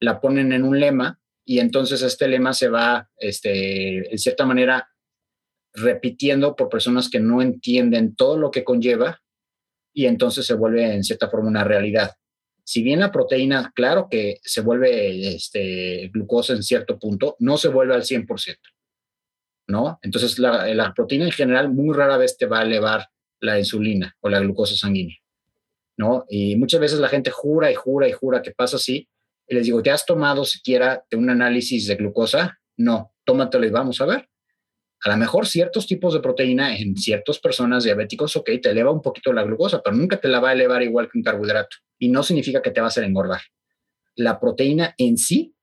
[0.00, 4.88] la ponen en un lema y entonces este lema se va, este, en cierta manera,
[5.74, 9.20] repitiendo por personas que no entienden todo lo que conlleva
[9.92, 12.12] y entonces se vuelve en cierta forma una realidad.
[12.64, 17.68] Si bien la proteína, claro que se vuelve este, glucosa en cierto punto, no se
[17.68, 18.56] vuelve al 100%.
[19.70, 19.98] ¿No?
[20.02, 23.06] Entonces la, proteína en general muy rara vez te va a elevar
[23.40, 25.16] la insulina o la glucosa sanguínea,
[25.96, 26.26] ¿no?
[26.28, 29.08] Y muchas veces la gente jura y jura y jura que pasa así.
[29.46, 32.58] Y les digo, ¿te has tomado siquiera un análisis de glucosa?
[32.76, 34.28] No, tómatelo y vamos a ver.
[35.02, 39.00] A lo mejor ciertos tipos de proteína en ciertas personas diabéticos, ok, te eleva un
[39.00, 41.76] poquito la glucosa, pero nunca te la va a elevar igual que un carbohidrato.
[41.98, 43.40] Y no significa que te va a hacer engordar.
[44.14, 45.54] La proteína en sí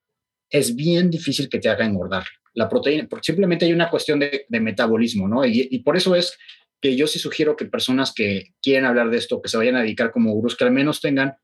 [0.49, 2.23] es bien difícil que te haga engordar
[2.57, 5.45] la proteína, porque simplemente hay una cuestión de, metabolismo, ¿no?
[5.45, 6.35] Y, por eso es
[6.81, 9.81] que yo sí sugiero que personas que quieren hablar de esto, que se vayan a
[9.81, 11.35] dedicar como gurús, que al menos tengan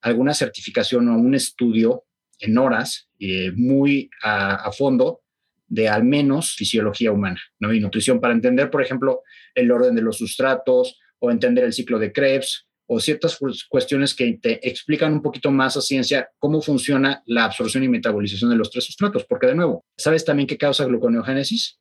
[0.00, 2.06] alguna certificación o un estudio
[2.40, 5.20] en horas eh, muy a, fondo
[5.68, 7.72] de al menos fisiología humana ¿no?
[7.72, 9.22] y nutrición para entender, por ejemplo,
[9.54, 14.38] el orden de los sustratos o entender el ciclo de Krebs o ciertas cuestiones que
[14.40, 18.70] te explican un poquito más a ciencia cómo funciona la absorción y metabolización de los
[18.70, 19.26] tres sustratos.
[19.26, 21.78] Porque de nuevo, ¿sabes también qué causa gluconeogénesis?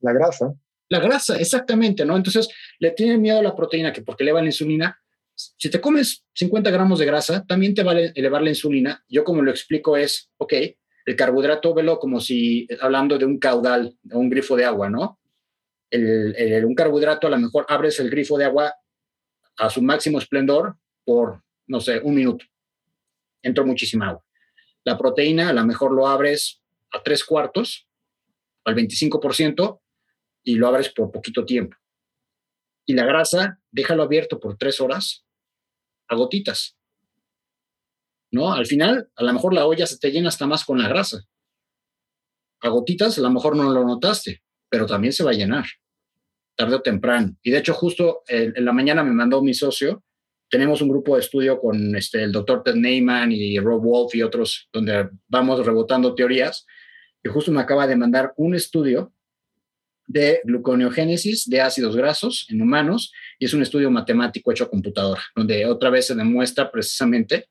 [0.00, 0.52] La grasa.
[0.88, 2.16] La grasa, exactamente, ¿no?
[2.16, 2.48] Entonces,
[2.80, 5.00] le tienen miedo a la proteína que porque eleva la insulina.
[5.34, 9.02] Si te comes 50 gramos de grasa, también te va a elevar la insulina.
[9.08, 10.54] Yo como lo explico es, ok,
[11.06, 15.20] el carbohidrato, velo como si, hablando de un caudal, de un grifo de agua, ¿no?
[15.92, 18.74] el, un carbohidrato, a lo mejor abres el grifo de agua
[19.56, 22.44] a su máximo esplendor por, no sé, un minuto.
[23.42, 24.24] Entró muchísima agua.
[24.84, 27.88] La proteína, a lo mejor lo abres a tres cuartos
[28.64, 29.80] al 25%
[30.44, 31.76] y lo abres por poquito tiempo.
[32.84, 35.24] Y la grasa, déjalo abierto por tres horas
[36.08, 36.76] a gotitas.
[38.30, 38.52] ¿No?
[38.52, 41.22] Al final, a lo mejor la olla se te llena hasta más con la grasa.
[42.60, 45.66] A gotitas, a lo mejor no lo notaste, pero también se va a llenar,
[46.56, 47.36] tarde o temprano.
[47.42, 50.02] Y de hecho, justo en, la mañana me mandó mi socio,
[50.48, 54.22] tenemos un grupo de estudio con este, el doctor Ted Neyman y Rob Wolf y
[54.22, 56.66] otros, donde vamos rebotando teorías,
[57.24, 59.12] y justo me acaba de mandar un estudio
[60.06, 65.22] de gluconeogénesis de ácidos grasos en humanos y es un estudio matemático hecho a computadora,
[65.34, 67.48] donde otra vez se demuestra precisamente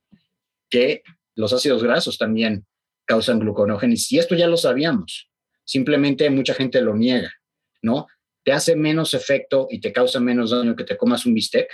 [0.69, 1.01] que
[1.35, 2.65] los ácidos grasos también
[3.05, 4.11] causan gluconeogénesis.
[4.11, 5.29] Y esto ya lo sabíamos,
[5.63, 7.33] simplemente mucha gente lo niega,
[7.81, 8.07] ¿no?
[8.43, 11.69] Te hace menos efecto y te causa menos daño que te comas un bistec,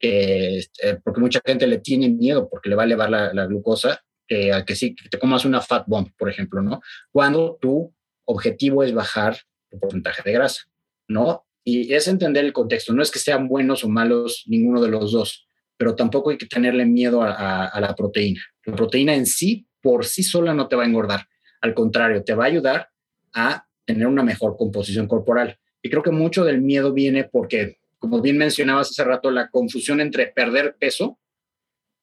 [0.00, 0.64] eh,
[1.02, 4.64] porque mucha gente le tiene miedo porque le va a elevar la, glucosa, eh, a
[4.64, 6.80] que sí, que te comas una fat bomb, por ejemplo, ¿no?
[7.10, 9.38] Cuando tu objetivo es bajar
[9.70, 10.62] el porcentaje de grasa,
[11.08, 11.46] ¿no?
[11.64, 12.92] Y es entender el contexto.
[12.92, 16.46] No es que sean buenos o malos ninguno de los dos, pero tampoco hay que
[16.46, 18.42] tenerle miedo a, la proteína.
[18.64, 21.26] La proteína en sí, por sí sola, no te va a engordar.
[21.60, 22.88] Al contrario, te va a ayudar
[23.32, 25.58] a tener una mejor composición corporal.
[25.82, 30.02] Y creo que mucho del miedo viene porque, como bien mencionabas hace rato, la confusión
[30.02, 31.18] entre perder peso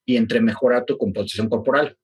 [0.03, 1.95] y entre mejorar tu composición corporal.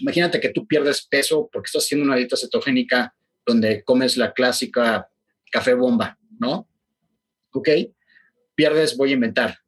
[0.00, 3.14] Imagínate que tú pierdes peso porque estás haciendo una dieta cetogénica
[3.46, 5.08] donde comes la clásica
[5.52, 6.68] café bomba, ¿no?
[7.52, 7.68] Ok,
[8.56, 9.58] pierdes, voy a inventar,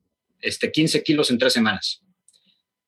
[0.40, 2.02] este, 15 kilos en tres semanas.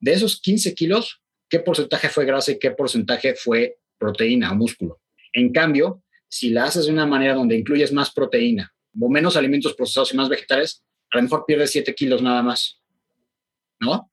[0.00, 5.00] De esos 15 kilos, ¿qué porcentaje fue grasa y qué porcentaje fue proteína o músculo?
[5.32, 6.02] En cambio,
[6.32, 10.16] si la haces de una manera donde incluyes más proteína o menos alimentos procesados y
[10.16, 12.80] más vegetales, a lo mejor pierdes 7 kilos nada más,
[13.78, 14.10] ¿no?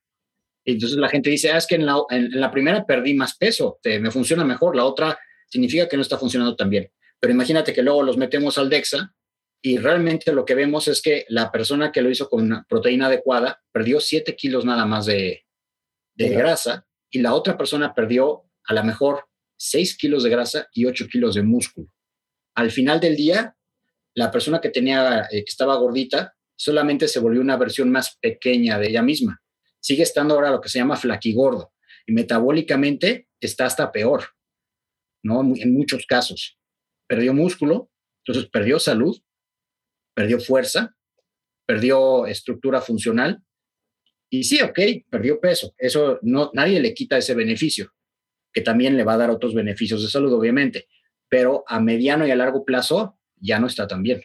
[0.66, 3.38] Y entonces la gente dice, ah, es que en la, en la primera perdí más
[3.38, 5.18] peso, te, me funciona mejor, la otra
[5.48, 6.92] significa que no está funcionando tan bien.
[7.22, 9.14] Pero imagínate que luego los metemos al DEXA
[9.62, 13.06] y realmente lo que vemos es que la persona que lo hizo con una proteína
[13.06, 15.46] adecuada perdió 7 kilos nada más de,
[16.16, 19.24] de grasa y la otra persona perdió a lo mejor
[19.56, 21.88] 6 kilos de grasa y 8 kilos de músculo.
[22.60, 23.56] Al final del día,
[24.16, 28.78] la persona que tenía, eh, que estaba gordita, solamente se volvió una versión más pequeña
[28.78, 29.42] de ella misma.
[29.80, 31.72] Sigue estando ahora lo que se llama flaquigordo
[32.06, 34.26] y metabólicamente está hasta peor.
[35.24, 35.40] ¿no?
[35.56, 36.60] En muchos casos.
[37.08, 37.92] Perdió músculo,
[38.26, 39.18] entonces perdió salud,
[40.14, 40.98] perdió fuerza,
[41.66, 43.42] perdió estructura funcional.
[44.30, 44.80] Y sí, ok,
[45.10, 45.74] perdió peso.
[45.78, 47.94] Eso no, nadie le quita ese beneficio,
[48.52, 50.90] que también le va a dar otros beneficios de salud, obviamente.
[51.30, 54.22] Pero a mediano y a largo plazo ya no está tan bien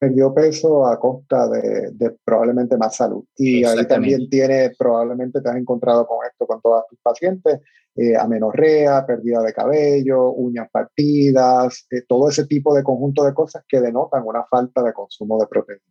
[0.00, 3.22] perdió peso a costa de, probablemente más salud.
[3.36, 7.60] Y ahí también tiene, probablemente te has encontrado con esto con todas tus pacientes,
[7.94, 13.62] eh, amenorrea, pérdida de cabello, uñas partidas, eh, todo ese tipo de conjunto de cosas
[13.68, 15.82] que denotan una falta de consumo de proteína.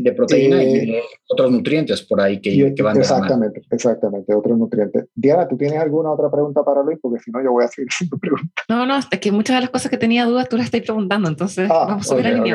[0.00, 5.06] De proteína y eh, otros nutrientes por ahí que, que van Exactamente, exactamente, otros nutrientes.
[5.14, 6.98] Diana, ¿tú tienes alguna otra pregunta para Luis?
[7.02, 8.64] Porque si no, yo voy a seguir haciendo preguntas.
[8.68, 11.28] No, no, es que muchas de las cosas que tenía dudas tú las estás preguntando,
[11.28, 12.52] entonces ah, vamos a subir okay,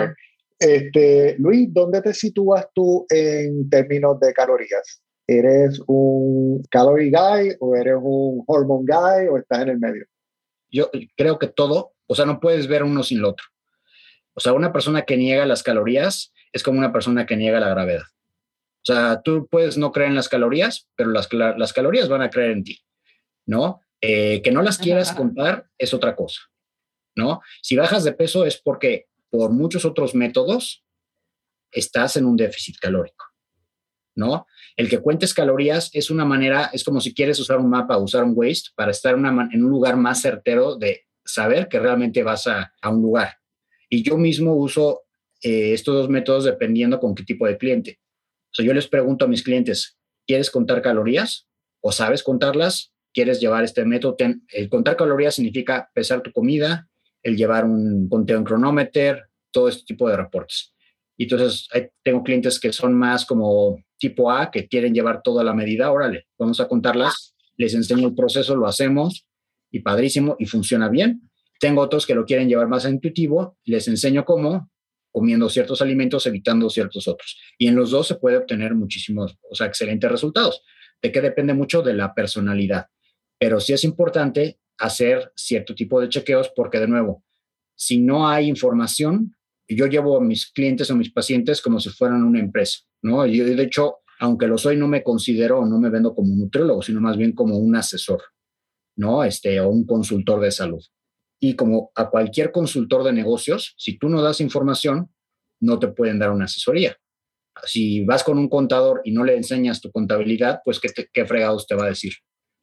[0.60, 5.04] este, Luis, ¿dónde te sitúas tú en términos de calorías?
[5.28, 10.06] ¿Eres un calorie guy o eres un hormone guy o estás en el medio?
[10.72, 13.46] Yo creo que todo, o sea, no puedes ver uno sin lo otro.
[14.36, 17.70] O sea, una persona que niega las calorías es como una persona que niega la
[17.70, 18.04] gravedad.
[18.04, 22.30] O sea, tú puedes no creer en las calorías, pero las, las calorías van a
[22.30, 22.80] creer en ti,
[23.45, 23.82] ¿no?
[24.01, 26.41] Eh, que no las quieras contar es otra cosa,
[27.16, 27.41] ¿no?
[27.62, 30.84] Si bajas de peso es porque por muchos otros métodos,
[31.72, 33.26] estás en un déficit calórico,
[34.16, 34.45] ¿no?
[34.76, 38.24] El que cuentes calorías es una manera, es como si quieres usar un mapa, usar
[38.24, 42.74] un waste para estar en un lugar más certero de saber que realmente vas a,
[42.84, 43.38] un lugar.
[43.89, 45.03] Y yo mismo uso
[45.44, 48.00] eh, estos dos métodos dependiendo con qué tipo de cliente.
[48.58, 51.48] O yo les pregunto a mis clientes, ¿quieres contar calorías?
[51.82, 52.94] ¿O sabes contarlas?
[53.14, 54.16] ¿Quieres llevar este método?
[54.50, 56.88] el contar calorías significa pesar tu comida,
[57.22, 59.20] el llevar un conteo en cronómetro,
[59.52, 60.74] todo este tipo de reportes.
[61.18, 61.68] Y entonces
[62.04, 66.26] tengo clientes que son más como tipo A, que quieren llevar toda la medida, órale,
[66.38, 69.26] vamos a contarlas, les enseño el proceso, lo hacemos
[69.72, 71.30] y padrísimo y funciona bien.
[71.60, 74.70] Tengo otros que lo quieren llevar más intuitivo, les enseño cómo,
[75.14, 77.39] comiendo ciertos alimentos, evitando ciertos otros.
[77.57, 80.64] Y en los dos se puede obtener muchísimos, o sea, excelentes resultados.
[81.01, 82.88] De que depende mucho de la personalidad.
[83.38, 87.24] Pero sí es importante hacer cierto tipo de chequeos porque, de nuevo,
[87.76, 89.36] si no hay información,
[89.68, 93.26] yo llevo a mis clientes o mis pacientes como si fueran una empresa, ¿no?
[93.28, 96.39] Yo, de hecho, aunque lo soy, no me considero o no me vendo como un
[96.39, 98.22] nutriólogo, sino más bien como un asesor,
[98.95, 99.24] ¿no?
[99.24, 100.84] Este, o un consultor de salud.
[101.44, 105.14] Y como a cualquier consultor de negocios, si tú no das información,
[105.60, 106.96] no te pueden dar una asesoría.
[107.66, 111.68] Si vas con un contador y no le enseñas tu contabilidad, pues qué, qué fregados
[111.68, 112.14] te va a decir,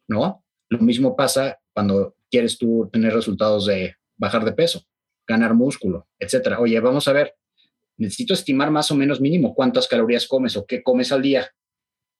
[0.07, 0.43] ¿no?
[0.67, 4.81] Lo mismo pasa cuando quieres tú tener resultados de bajar de peso,
[5.27, 6.59] ganar músculo, etcétera.
[6.59, 7.35] Oye, vamos a ver,
[7.97, 11.51] necesito estimar más o menos mínimo cuántas calorías comes o qué comes al día.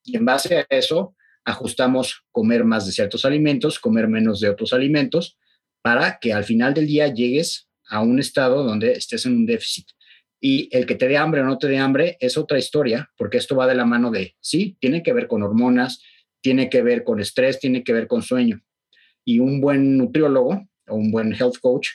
[0.04, 4.74] Y en base a eso, ajustamos comer más de ciertos alimentos, comer menos de otros
[4.74, 5.40] alimentos,
[5.82, 9.88] para que al final del día llegues a un estado donde estés en un déficit.
[10.40, 13.38] Y el que te dé hambre o no te dé hambre es otra historia, porque
[13.38, 16.02] esto va de la mano de, sí, tiene que ver con hormonas,
[16.42, 18.62] tiene que ver con estrés, tiene que ver con sueño.
[19.24, 21.90] Y un buen nutriólogo o un buen health coach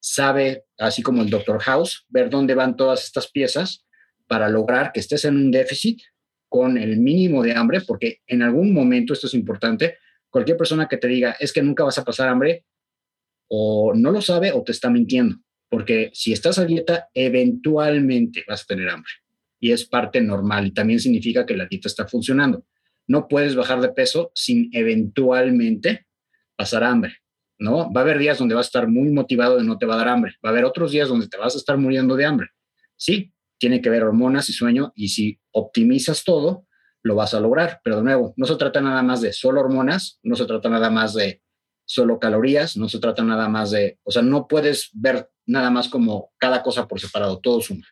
[0.00, 1.60] sabe, así como el Dr.
[1.60, 3.84] House, ver dónde van todas estas piezas
[4.26, 6.00] para lograr que estés en un déficit
[6.48, 9.98] con el mínimo de hambre, porque en algún momento, esto es importante,
[10.30, 12.64] cualquier persona que te diga es que nunca vas a pasar hambre,
[13.50, 15.36] o no lo sabe o te está mintiendo,
[15.68, 19.10] porque si estás a dieta, eventualmente vas a tener hambre
[19.58, 22.64] y es parte normal y también significa que la dieta está funcionando.
[23.06, 26.06] No puedes bajar de peso sin eventualmente
[26.56, 27.18] pasar hambre.
[27.58, 27.92] ¿no?
[27.92, 29.98] Va a haber días donde vas a estar muy motivado y no te va a
[29.98, 30.32] dar hambre.
[30.44, 32.48] Va a haber otros días donde te vas a estar muriendo de hambre.
[32.96, 36.66] Sí, tiene que ver hormonas y sueño y si optimizas todo,
[37.02, 37.80] lo vas a lograr.
[37.84, 40.90] Pero de nuevo, no se trata nada más de solo hormonas, no se trata nada
[40.90, 41.42] más de
[41.90, 45.88] solo calorías, no se trata nada más de, o sea, no puedes ver nada más
[45.88, 47.84] como cada cosa por separado, todo suma.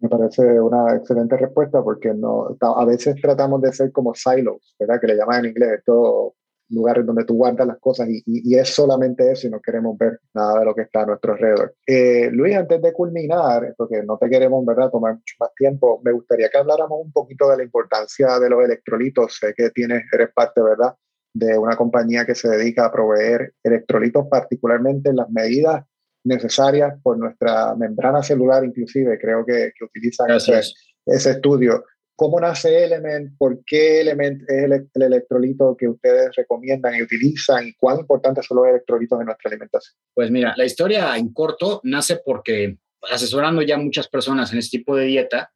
[0.00, 5.00] Me parece una excelente respuesta porque no, a veces tratamos de ser como silos, ¿verdad?
[5.00, 6.34] Que le llaman en inglés, todo
[6.68, 10.20] lugares donde tú guardas las cosas y, y, es solamente eso y no queremos ver
[10.34, 11.74] nada de lo que está a nuestro alrededor.
[11.86, 14.90] Eh, Luis, antes de culminar, porque no te queremos ¿verdad?
[14.90, 18.62] tomar mucho más tiempo, me gustaría que habláramos un poquito de la importancia de los
[18.62, 19.40] electrolitos.
[19.56, 20.94] Que tienes, eres parte ¿verdad?
[21.38, 25.84] De una compañía que se dedica a proveer electrolitos, particularmente en las medidas
[26.24, 30.60] necesarias por nuestra membrana celular, inclusive creo que, que utilizan ese,
[31.06, 31.84] ese estudio.
[32.16, 33.38] ¿Cómo nace Element?
[33.38, 37.68] ¿Por qué Element es el, electrolito que ustedes recomiendan y utilizan?
[37.68, 39.96] ¿Y cuán importantes son los electrolitos en nuestra alimentación?
[40.14, 42.76] Pues mira, la historia en corto nace porque
[43.08, 45.52] asesorando ya muchas personas en este tipo de dieta,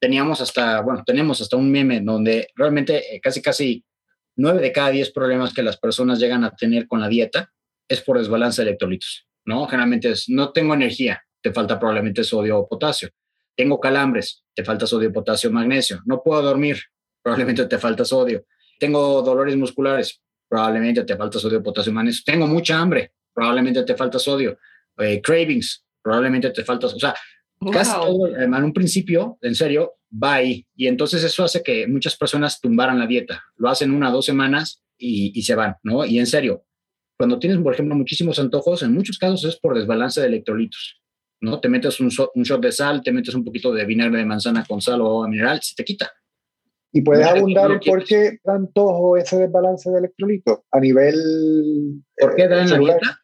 [0.00, 3.84] teníamos hasta, bueno, tenemos hasta un meme donde realmente eh, casi, casi
[4.36, 7.52] nueve de cada diez problemas que las personas llegan a tener con la dieta
[7.88, 9.66] es por desbalance de electrolitos, ¿no?
[9.66, 13.10] Generalmente es, no tengo energía, te falta probablemente sodio o potasio
[13.60, 16.00] tengo calambres, te falta sodio, potasio, magnesio.
[16.06, 16.78] No puedo dormir,
[17.22, 18.46] probablemente te falta sodio.
[18.78, 22.22] Tengo dolores musculares, probablemente te falta sodio, potasio, magnesio.
[22.24, 24.58] Tengo mucha hambre, probablemente te falta sodio.
[24.96, 27.14] Eh, cravings, probablemente te falta, o sea,
[27.72, 30.66] casi todo, en un principio, en serio, va ahí.
[30.74, 33.42] Y entonces eso hace que muchas personas tumbaran la dieta.
[33.56, 36.04] Lo hacen una, dos semanas y, y se van, ¿no?
[36.04, 36.64] Y en serio,
[37.18, 41.00] cuando tienes, por ejemplo, muchísimos antojos, en muchos casos es por desbalance de electrolitos.
[41.40, 41.60] ¿no?
[41.60, 44.64] Te metes un, un, shot de sal, te metes un poquito de vinagre de manzana
[44.66, 46.10] con sal o agua mineral, se te quita.
[46.92, 52.02] ¿Y puedes abundar en por qué tanto ese desbalance de electrolitos a nivel...
[52.16, 53.20] ¿Por qué da en la dieta?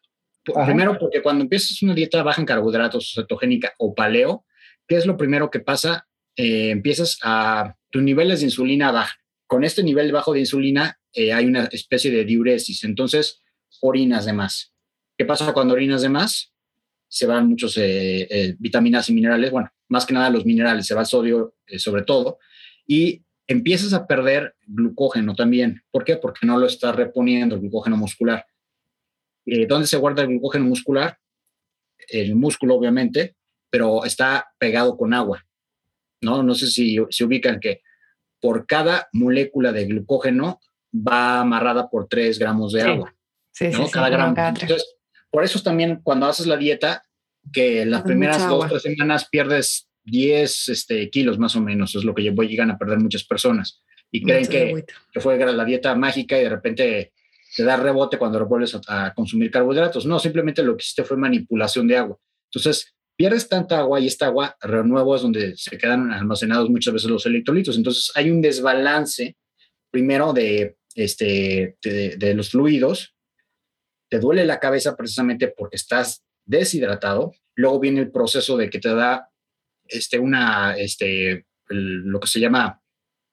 [0.65, 4.45] Primero porque cuando empiezas una dieta baja en carbohidratos, cetogénica o paleo,
[4.87, 6.07] ¿qué es lo primero que pasa?
[6.35, 7.75] Eh, empiezas a...
[7.89, 9.17] tus niveles de insulina bajan.
[9.47, 13.41] Con este nivel bajo de insulina eh, hay una especie de diuresis, entonces
[13.81, 14.73] orinas de más.
[15.17, 16.53] ¿Qué pasa cuando orinas de más?
[17.09, 21.01] se van muchos eh, vitaminas y minerales, bueno, más que nada los minerales, se va
[21.01, 22.37] el sodio sobre todo,
[22.85, 25.83] y empiezas a perder glucógeno también.
[25.89, 26.17] ¿Por qué?
[26.17, 28.45] Porque no lo estás reponiendo, el glucógeno muscular.
[29.67, 31.17] ¿Dónde se guarda el glucógeno muscular?
[32.09, 33.35] El músculo, obviamente,
[33.69, 35.45] pero está pegado con agua.
[36.21, 37.81] No, no sé si se ubican que
[38.41, 40.59] por cada molécula de glucógeno
[40.93, 43.13] va amarrada por 3 gramos de agua.
[43.51, 44.35] Sí, sí, cada gramo.
[44.37, 44.97] Entonces,
[45.29, 47.03] por eso también cuando haces la dieta,
[47.51, 52.13] que las primeras dos, tres semanas pierdes 10 este, kilos más o menos, es lo
[52.13, 53.81] que llegan a perder muchas personas.
[54.11, 57.11] Y creen que, que, fue la dieta mágica y de repente
[57.57, 60.05] te da rebote cuando vuelves a, consumir carbohidratos.
[60.05, 62.17] No, simplemente lo que hiciste fue manipulación de agua.
[62.51, 67.09] Entonces, pierdes tanta agua y esta agua renuevo es donde se quedan almacenados muchas veces
[67.09, 67.75] los electrolitos.
[67.75, 69.35] Entonces, hay un desbalance
[69.91, 73.17] primero de, este, de los fluidos
[74.09, 77.33] te duele la cabeza precisamente porque estás deshidratado.
[77.55, 79.29] Luego viene el proceso de que te da
[79.87, 82.81] este, una, este, lo que se llama,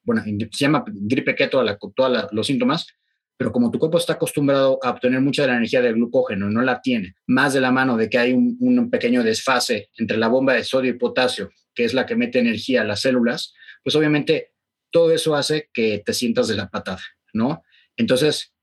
[0.02, 2.86] bueno, se llama gripe keto a todos los síntomas,
[3.36, 6.62] pero como tu cuerpo está acostumbrado a obtener mucha de la energía del glucógeno, no
[6.62, 10.54] la tiene, más de la mano de que hay un, pequeño desfase entre la bomba
[10.54, 14.52] de sodio y potasio, que es la que mete energía a las células, pues obviamente
[14.90, 17.64] todo eso hace que te sientas de la patada, ¿no?
[17.96, 18.54] Entonces,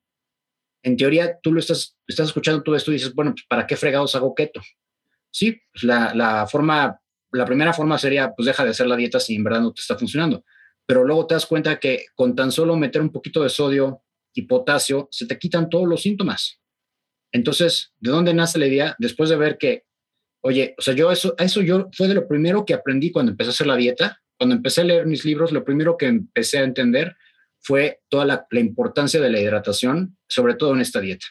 [0.83, 3.75] en teoría tú lo estás, estás escuchando todo esto y dices, bueno, pues ¿para qué
[3.75, 4.61] fregados hago keto?
[5.29, 7.01] Sí, pues la, la forma,
[7.31, 9.81] la primera forma sería, pues deja de hacer la dieta si en verdad no te
[9.81, 10.45] está funcionando.
[10.85, 14.03] Pero luego te das cuenta que con tan solo meter un poquito de sodio
[14.33, 16.59] y potasio, se te quitan todos los síntomas.
[17.31, 18.95] Entonces, ¿de dónde nace la idea?
[18.99, 19.83] Después de ver que,
[20.41, 23.49] oye, o sea, yo eso, eso yo fue de lo primero que aprendí cuando empecé
[23.49, 24.21] a hacer la dieta.
[24.37, 27.15] Cuando empecé a leer mis libros, lo primero que empecé a entender
[27.61, 31.27] fue toda la, importancia de la hidratación, sobre todo en esta dieta,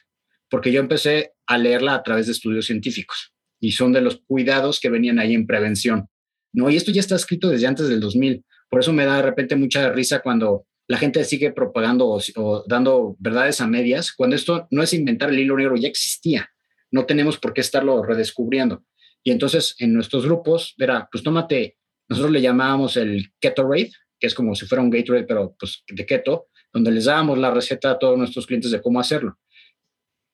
[0.49, 4.81] porque yo empecé a leerla a través de estudios científicos y son de los cuidados
[4.81, 6.09] que venían ahí en prevención.
[6.53, 6.71] ¿no?
[6.71, 8.45] Y esto ya está escrito desde antes del 2000.
[8.69, 13.15] Por eso me da de repente mucha risa cuando la gente sigue propagando o, dando
[13.21, 16.51] verdades a medias, cuando esto no es inventar el hilo negro, ya existía.
[16.91, 18.83] No tenemos por qué estarlo redescubriendo.
[19.23, 21.79] Y entonces en nuestros grupos, verá, pues tómate,
[22.09, 25.85] nosotros le llamábamos el Keto Raid, que es como si fuera un Gatorade, pero pues
[25.87, 29.39] de keto, donde les dábamos la receta a todos nuestros clientes de cómo hacerlo.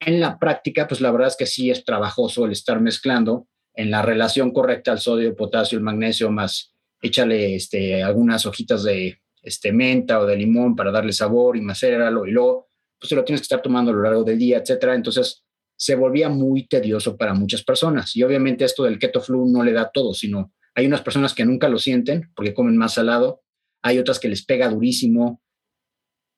[0.00, 3.90] En la práctica, pues la verdad es que sí es trabajoso el estar mezclando en
[3.90, 9.20] la relación correcta al sodio, el potasio, el magnesio, más échale este, algunas hojitas de
[9.46, 12.68] este, menta o de limón para darle sabor y macéralo y luego
[12.98, 14.94] pues lo tienes que estar tomando a lo largo del día, etcétera.
[14.94, 15.44] Entonces
[15.78, 19.72] se volvía muy tedioso para muchas personas y obviamente esto del keto flu no le
[19.72, 23.42] da todo, sino hay unas personas que nunca lo sienten porque comen más salado
[23.86, 25.40] hay otras que les pega durísimo.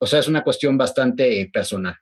[0.00, 1.96] O sea, es una cuestión bastante personal.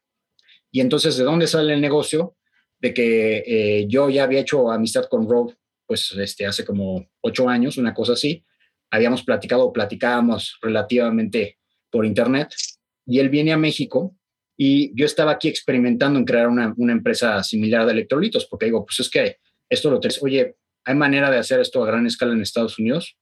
[0.72, 2.36] Y entonces, ¿de dónde sale el negocio?
[2.80, 5.54] De que eh, yo ya había hecho amistad con Rob,
[5.86, 8.44] pues este, hace como ocho años, una cosa así.
[8.90, 11.58] Habíamos platicado, platicábamos relativamente
[11.90, 12.54] por internet.
[13.06, 14.16] Y él viene a México
[14.56, 18.84] y yo estaba aquí experimentando en crear una, una empresa similar de electrolitos, porque digo,
[18.84, 19.36] pues es que
[19.68, 23.16] esto lo tenés, oye, ¿hay manera de hacer esto a gran escala en Estados Unidos?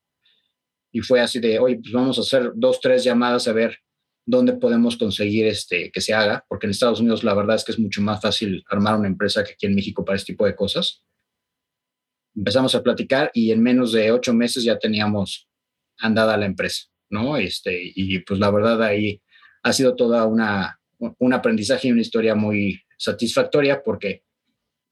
[0.94, 3.78] y fue así de, oye, pues vamos a hacer dos, tres llamadas a ver
[4.24, 7.72] dónde podemos conseguir este, que se haga, porque en Estados Unidos la verdad es que
[7.72, 10.54] es mucho más fácil armar una empresa que aquí en México para este tipo de
[10.54, 11.02] cosas.
[12.36, 15.48] Empezamos a platicar y en menos de ocho meses ya teníamos
[15.98, 17.36] andada la empresa, ¿no?
[17.36, 19.20] Este, y pues la verdad ahí
[19.62, 24.22] ha sido toda una, un aprendizaje y una historia muy satisfactoria porque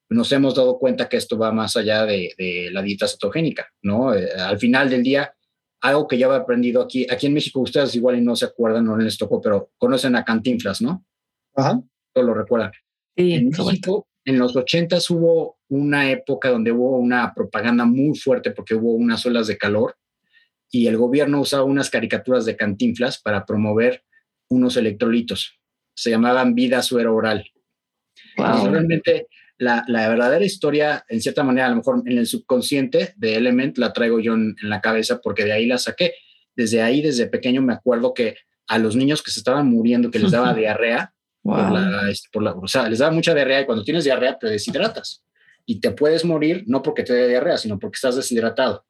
[0.09, 4.15] nos hemos dado cuenta que esto va más allá de, de la dieta cetogénica, ¿no?
[4.15, 5.35] Eh, al final del día,
[5.81, 7.07] algo que ya había aprendido aquí.
[7.11, 10.25] Aquí en México, ustedes igual y no se acuerdan, no les tocó, pero conocen a
[10.25, 11.05] Cantinflas, ¿no?
[11.55, 11.81] Ajá.
[12.13, 12.73] Todo lo recuerdan.
[13.17, 18.53] Sí, en México, en los 80 hubo una época donde hubo una propaganda muy fuerte
[18.53, 19.97] porque hubo unas olas de calor
[20.73, 24.03] y el gobierno usaba unas caricaturas de Cantinflas para promover
[24.49, 25.61] unos electrolitos.
[25.95, 27.45] Se llamaban vida suero oral.
[28.39, 28.71] Wow.
[28.71, 33.77] realmente la, verdadera historia, en cierta manera, a lo mejor en el subconsciente de Element
[33.77, 36.15] la traigo yo en, la cabeza porque de ahí la saqué.
[36.57, 40.19] Desde ahí, desde pequeño, me acuerdo que a los niños que se estaban muriendo, que
[40.19, 41.15] les daba diarrea,
[42.09, 45.25] este, por la, o sea, les daba mucha diarrea y cuando tienes diarrea te deshidratas
[45.67, 48.85] y te puedes morir no porque te dé diarrea, sino porque estás deshidratado,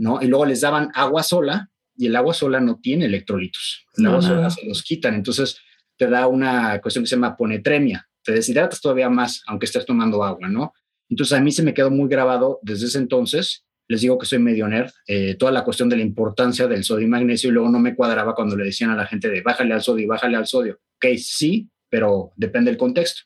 [0.00, 0.20] ¿no?
[0.20, 3.84] Y luego les daban agua sola y el agua sola no tiene electrolitos.
[3.96, 5.58] El agua sola se los quitan, entonces
[5.96, 10.24] te da una cuestión que se llama ponetremia, te deshidratas todavía más, aunque estés tomando
[10.24, 10.72] agua, ¿no?
[11.10, 13.66] Entonces a mí se me quedó muy grabado desde ese entonces.
[13.88, 17.06] Les digo que soy medio nerd, eh, toda la cuestión de la importancia del sodio
[17.06, 19.74] y magnesio y luego no me cuadraba cuando le decían a la gente de bájale
[19.74, 20.80] al sodio y bájale al sodio.
[20.96, 23.22] Ok, sí, pero depende del contexto.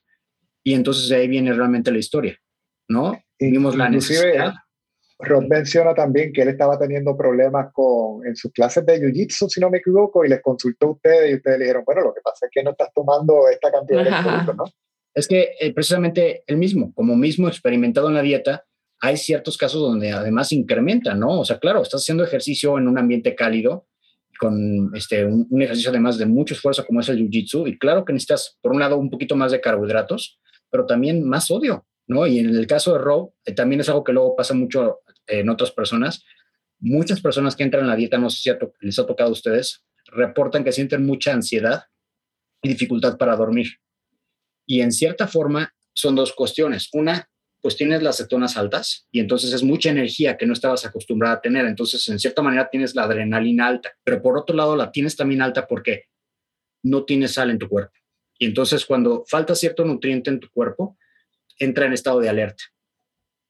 [0.64, 2.36] Y entonces de ahí viene realmente la historia,
[2.88, 3.22] ¿no?
[3.38, 4.54] Vimos la necesidad.
[5.24, 9.60] Rob menciona también que él estaba teniendo problemas con, en sus clases de Jiu-Jitsu, si
[9.60, 12.20] no me equivoco, y les consultó a ustedes y ustedes le dijeron, bueno, lo que
[12.20, 14.64] pasa es que no estás tomando esta cantidad de productos, ¿no?
[15.14, 18.64] Es que eh, precisamente el mismo, como mismo experimentado en la dieta,
[19.00, 21.40] hay ciertos casos donde además incrementa, ¿no?
[21.40, 23.86] O sea, claro, estás haciendo ejercicio en un ambiente cálido,
[24.38, 28.12] con este, un, ejercicio además de mucho esfuerzo como es el jiu-jitsu, y claro que
[28.12, 32.26] necesitas, por un lado, un poquito más de carbohidratos, pero también más sodio, ¿no?
[32.26, 35.48] Y en el caso de Rob, eh, también es algo que luego pasa mucho en
[35.48, 36.24] otras personas.
[36.78, 38.50] Muchas personas que entran en la dieta, no sé si
[38.80, 41.84] les ha tocado a ustedes, reportan que sienten mucha ansiedad
[42.62, 43.78] y dificultad para dormir.
[44.66, 46.88] Y en cierta forma son dos cuestiones.
[46.92, 47.28] Una,
[47.60, 51.40] pues tienes las cetonas altas y entonces es mucha energía que no estabas acostumbrada a
[51.40, 51.64] tener.
[51.66, 55.40] Entonces, en cierta manera tienes la adrenalina alta, pero por otro lado la tienes también
[55.40, 56.04] alta porque
[56.82, 57.94] no tienes sal en tu cuerpo.
[58.38, 60.98] Y entonces cuando falta cierto nutriente en tu cuerpo,
[61.58, 62.64] entra en estado de alerta.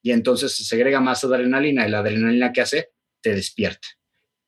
[0.05, 2.91] Y entonces se segrega más adrenalina y la adrenalina que hace
[3.23, 3.89] te despierta.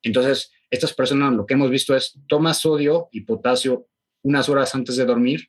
[0.03, 3.89] Entonces, estas personas lo que hemos visto es toma sodio y potasio
[4.23, 5.49] unas horas antes de dormir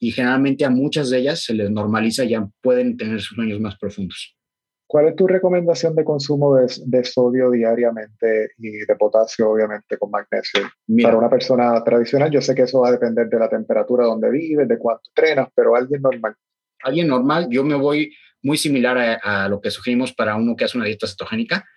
[0.00, 3.78] y generalmente a muchas de ellas se les normaliza y ya pueden tener sueños más
[3.78, 4.36] profundos.
[4.84, 10.62] ¿Cuál es tu recomendación de consumo de, sodio diariamente y de potasio, obviamente, con magnesio?
[11.04, 14.28] Para una persona tradicional, yo sé que eso va a depender de la temperatura donde
[14.28, 16.34] vives, de cuánto entrenas, pero alguien normal.
[16.82, 18.12] Alguien normal, yo me voy
[18.42, 21.68] muy similar a, lo que sugerimos para uno que hace una dieta cetogénica,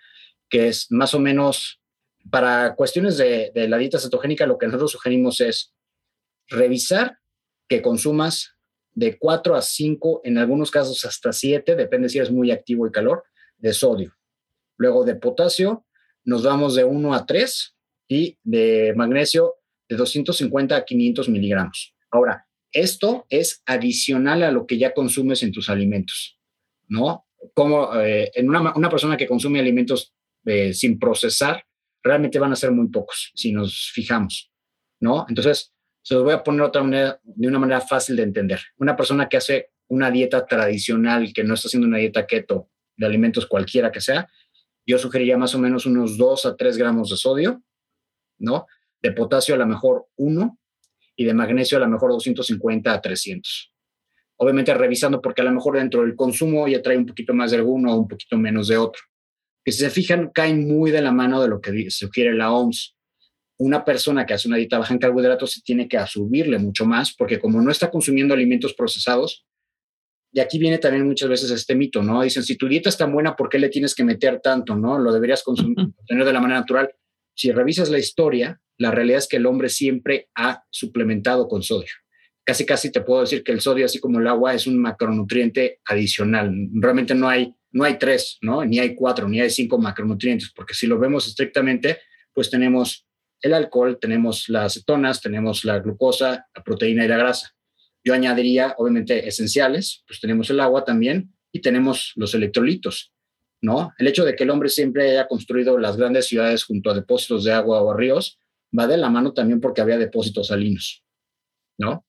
[0.48, 1.80] que es más o menos,
[2.30, 5.74] para cuestiones de, de la dieta cetogénica, lo que nosotros sugerimos es
[6.48, 7.18] revisar
[7.68, 8.54] que consumas
[8.92, 12.92] de 4 a 5, en algunos casos hasta 7, depende si eres muy activo y
[12.92, 13.24] calor,
[13.58, 14.14] de sodio.
[14.76, 15.86] Luego de potasio
[16.24, 17.76] nos vamos de 1 a 3
[18.08, 19.54] y de magnesio
[19.88, 21.94] de 250 a 500 miligramos.
[22.10, 26.38] Ahora, esto es adicional a lo que ya consumes en tus alimentos,
[26.88, 27.26] ¿no?
[27.54, 30.14] Como eh, en una, persona que consume alimentos
[30.44, 31.64] eh, sin procesar,
[32.02, 34.50] realmente van a ser muy pocos si nos fijamos,
[35.00, 35.26] ¿no?
[35.28, 35.72] Entonces,
[36.02, 38.60] se los voy a poner otra manera, de una manera fácil de entender.
[38.76, 43.06] Una persona que hace una dieta tradicional, que no está haciendo una dieta keto de
[43.06, 44.28] alimentos cualquiera que sea,
[44.86, 47.62] yo sugeriría más o menos unos 2 a 3 gramos de sodio,
[48.38, 48.66] ¿no?
[49.00, 50.58] De potasio a lo mejor 1
[51.16, 53.73] y de magnesio a lo mejor 250 a 300.
[54.36, 57.58] Obviamente revisando porque a lo mejor dentro del consumo ya trae un poquito más de
[57.58, 59.02] alguno o un poquito menos de otro.
[59.64, 62.94] Que si se fijan, caen muy de la mano de lo que sugiere la OMS
[63.58, 67.14] una persona que hace una dieta baja en carbohidratos se tiene que subirle mucho más,
[67.14, 69.46] porque como no está consumiendo alimentos procesados,
[70.32, 72.22] y aquí viene también muchas veces este mito, ¿no?
[72.22, 74.98] Dicen, si tu dieta es tan buena, ¿por qué le tienes que meter tanto, no?
[74.98, 75.76] Lo deberías consumir,
[76.08, 76.92] tener de la manera natural.
[77.36, 81.92] Si revisas la historia, la realidad es que el hombre siempre ha suplementado con sodio.
[82.44, 85.80] Casi, casi te puedo decir que el sodio, así como el agua, es un macronutriente
[85.86, 86.52] adicional.
[86.74, 88.64] Realmente no hay, no hay tres, ¿no?
[88.64, 91.98] Ni hay cuatro, ni hay cinco macronutrientes, porque si lo vemos estrictamente,
[92.34, 93.06] pues tenemos
[93.40, 97.54] el alcohol, tenemos las cetonas, tenemos la glucosa, la proteína y la grasa.
[98.02, 103.12] Yo añadiría, obviamente, esenciales, pues tenemos el agua también y tenemos los electrolitos,
[103.62, 103.92] ¿no?
[103.98, 107.44] El hecho de que el hombre siempre haya construido las grandes ciudades junto a depósitos
[107.44, 108.38] de agua o ríos
[108.76, 111.04] va de la mano también porque había depósitos salinos,
[111.78, 112.04] ¿no?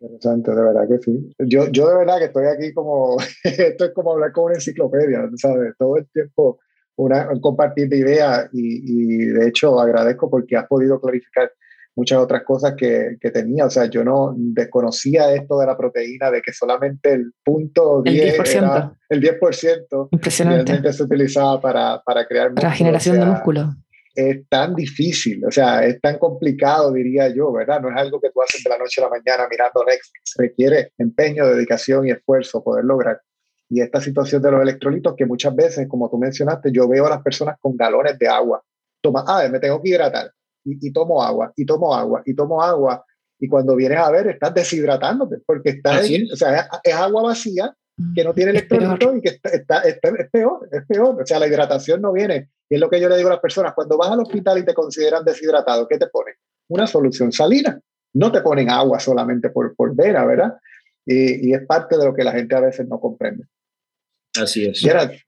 [0.00, 1.34] Interesante, de verdad que sí.
[1.40, 5.28] Yo, yo de verdad que estoy aquí como, esto es como hablar con una enciclopedia,
[5.36, 5.74] ¿sabes?
[5.78, 6.58] Todo el tiempo
[6.96, 11.50] una, un compartir de ideas y, de hecho agradezco porque has podido clarificar
[11.96, 13.66] muchas otras cosas que, que, tenía.
[13.66, 18.08] O sea, yo no desconocía esto de la proteína, de que solamente el punto 10%,
[18.08, 20.92] el 10%, era, el 10% Impresionante.
[20.92, 23.74] se utilizaba para, para crear Para generación de músculo.
[24.14, 27.80] Es tan difícil, o sea, es tan complicado, diría yo, ¿verdad?
[27.80, 30.34] No es algo que tú haces de la noche a la mañana mirando Netflix.
[30.36, 33.20] Requiere empeño, dedicación y esfuerzo poder lograr
[33.70, 37.10] y esta situación de los electrolitos que muchas veces, como tú mencionaste, yo veo a
[37.10, 38.60] las personas con galones de agua.
[39.00, 40.32] Toma, ah, me tengo que hidratar
[40.64, 43.04] y, tomo agua, y tomo agua, y tomo agua.
[43.38, 47.74] Y cuando vienes a ver, estás deshidratándote porque está o sea, es, agua vacía
[48.14, 51.22] que no tiene electrolitos y que está, es peor, es peor.
[51.22, 52.50] O sea, la hidratación no viene.
[52.68, 54.64] Y es lo que yo le digo a las personas, cuando vas al hospital y
[54.64, 56.34] te consideran deshidratado, ¿qué te ponen?
[56.68, 57.80] Una solución salina.
[58.14, 60.54] No te ponen agua solamente por, por vera, ¿verdad?
[61.06, 63.44] Y, y, es parte de lo que la gente a veces no comprende.
[64.40, 64.80] Así es.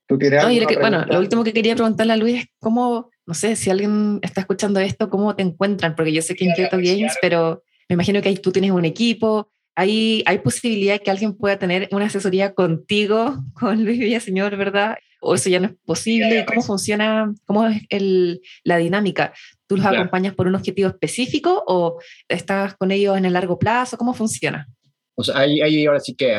[0.07, 0.45] ¿tú tienes
[0.79, 4.41] bueno, lo último que quería preguntarle a Luis es cómo, no sé, si alguien está
[4.41, 5.97] escuchando esto, ¿cómo te encuentran?
[5.97, 8.85] Porque yo sé que en Keto Games, pero me imagino que ahí tú tienes un
[8.85, 14.57] equipo, ¿hay, hay posibilidad de que alguien pueda tener una asesoría contigo, con Luis Villaseñor,
[14.57, 14.97] ¿verdad?
[15.21, 16.45] ¿O eso ya no es posible?
[16.47, 19.33] ¿Cómo funciona, cómo es el, la dinámica?
[19.69, 23.97] ¿Tú los acompañas por un objetivo específico o estás con ellos en el largo plazo?
[23.97, 24.67] ¿Cómo funciona?
[25.15, 26.37] O sea, ahí, ahí ahora sí que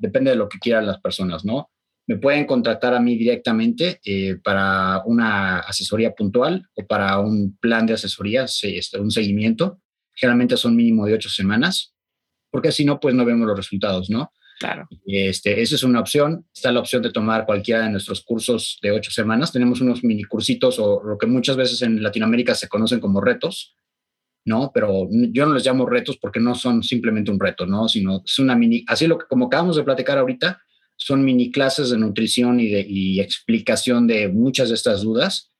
[0.00, 1.68] depende de lo que quieran las personas, ¿no?
[2.08, 7.84] me pueden contactar a mí directamente eh, para una asesoría puntual o para un plan
[7.84, 9.78] de asesoría, este, un seguimiento.
[10.14, 11.94] Generalmente son mínimo de ocho semanas,
[12.50, 14.32] porque si no, pues no vemos los resultados, ¿no?
[14.58, 14.88] Claro.
[15.06, 16.46] Este, esa es una opción.
[16.52, 19.52] Está la opción de tomar cualquiera de nuestros cursos de ocho semanas.
[19.52, 23.76] Tenemos unos mini cursitos o lo que muchas veces en Latinoamérica se conocen como retos,
[24.44, 24.72] ¿no?
[24.74, 27.88] Pero yo no les llamo retos porque no son simplemente un reto, ¿no?
[27.88, 30.60] Sino es una mini, así lo que como acabamos de platicar ahorita,
[30.96, 35.52] son mini clases de nutrición y, de, explicación de muchas de estas dudas.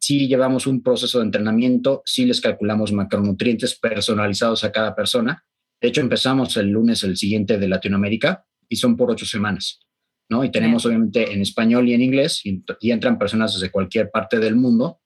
[0.00, 5.44] Si llevamos un proceso de entrenamiento, si les calculamos macronutrientes personalizados a cada persona.
[5.82, 9.80] De hecho, empezamos el lunes el siguiente de Latinoamérica y son por ocho semanas,
[10.28, 10.44] ¿no?
[10.44, 14.54] Y tenemos obviamente en español y en inglés y, entran personas desde cualquier parte del
[14.54, 15.00] mundo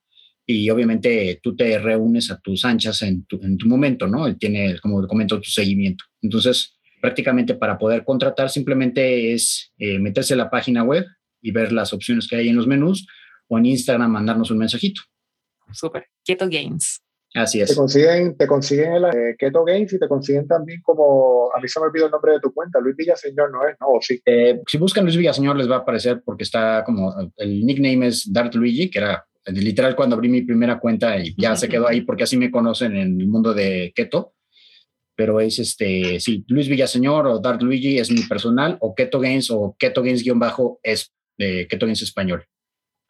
[0.45, 4.27] y obviamente tú te reúnes a tus anchas en tu, en tu momento, ¿no?
[4.27, 6.05] Él tiene, como comento, tu seguimiento.
[6.21, 11.07] Entonces, prácticamente para poder contratar simplemente es eh, meterse a la página web
[11.41, 13.07] y ver las opciones que hay en los menús
[13.49, 15.01] o en Instagram mandarnos un mensajito.
[15.73, 16.07] Súper.
[16.23, 17.01] Keto Games.
[17.37, 17.69] Así es.
[17.69, 21.69] Te consiguen, te consiguen el eh, Keto Games y te consiguen también como, a mí
[21.69, 23.77] se me olvidó el nombre de tu cuenta, Luis Villaseñor, ¿no es?
[23.79, 24.19] No, sí.
[24.25, 28.33] Eh, si buscan Luis Villaseñor les va a aparecer porque está como, el nickname es
[28.33, 32.01] Dart Luigi, que era literal cuando abrí mi primera cuenta y ya se quedó ahí
[32.01, 34.33] porque así me conocen en el mundo de keto.
[35.15, 39.51] Pero es este, sí, Luis Villaseñor o Dart Luigi es mi personal o Keto Games
[39.51, 42.45] o Keto Games guion bajo es de Keto Games español.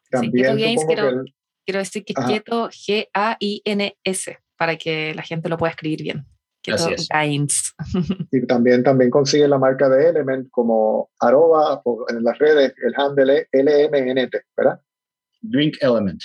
[0.09, 0.41] También sí,
[0.87, 1.33] Keto Games
[1.67, 6.25] quiero, decir que es Keto G-A-I-N-S para que la gente lo pueda escribir bien.
[6.63, 7.73] Keto Games.
[8.31, 13.47] Y también, también consigue la marca de Element como arroba en las redes, el handle
[13.51, 14.81] LMNT, ¿verdad?
[15.41, 16.21] Drink Element.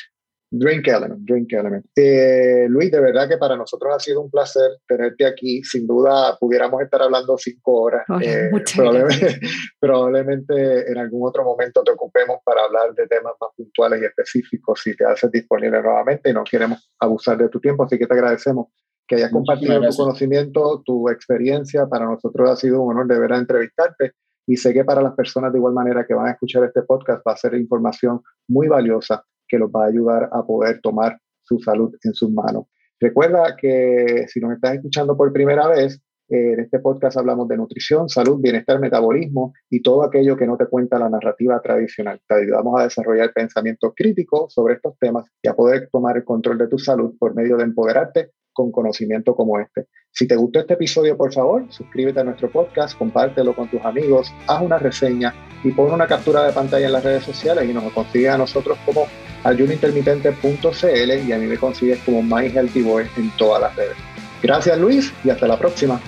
[0.55, 1.87] Drink Element, Drink Element.
[1.97, 5.65] Eh, Luis, de verdad que para nosotros ha sido un placer tenerte aquí.
[5.65, 8.05] Sin duda pudiéramos estar hablando cinco horas.
[8.20, 9.41] Eh, probablemente,
[9.81, 14.81] probablemente, en algún otro momento te ocupemos para hablar de temas más puntuales y específicos
[14.83, 18.12] si te haces disponible nuevamente y no queremos abusar de tu tiempo, así que te
[18.12, 18.66] agradecemos
[19.09, 21.87] que hayas compartido tu conocimiento, tu experiencia.
[21.87, 24.12] Para nosotros ha sido un honor de verdad entrevistarte
[24.47, 27.27] y sé que para las personas de igual manera que van a escuchar este podcast
[27.27, 31.59] va a ser información muy valiosa que los va a ayudar a poder tomar su
[31.59, 32.65] salud en sus manos.
[32.99, 36.01] Recuerda que si nos estás escuchando por primera vez,
[36.31, 40.57] eh, en este podcast hablamos de nutrición, salud, bienestar, metabolismo y todo aquello que no
[40.57, 42.19] te cuenta la narrativa tradicional.
[42.27, 46.57] Te ayudamos a desarrollar pensamiento crítico sobre estos temas y a poder tomar el control
[46.57, 49.87] de tu salud por medio de empoderarte con conocimiento como este.
[50.11, 54.33] Si te gustó este episodio, por favor, suscríbete a nuestro podcast, compártelo con tus amigos,
[54.47, 55.35] haz una reseña
[55.65, 58.79] y pon una captura de pantalla en las redes sociales y nos consigue a nosotros
[58.85, 59.07] como
[59.45, 63.97] ayunointermitente.cl y a mí me consigues como My Healthy Boy en todas las redes.
[64.43, 66.01] Gracias Luis y hasta la próxima.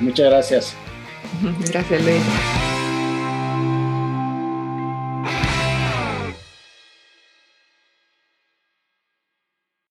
[0.00, 0.76] Muchas gracias.
[1.70, 2.73] Gracias Luis.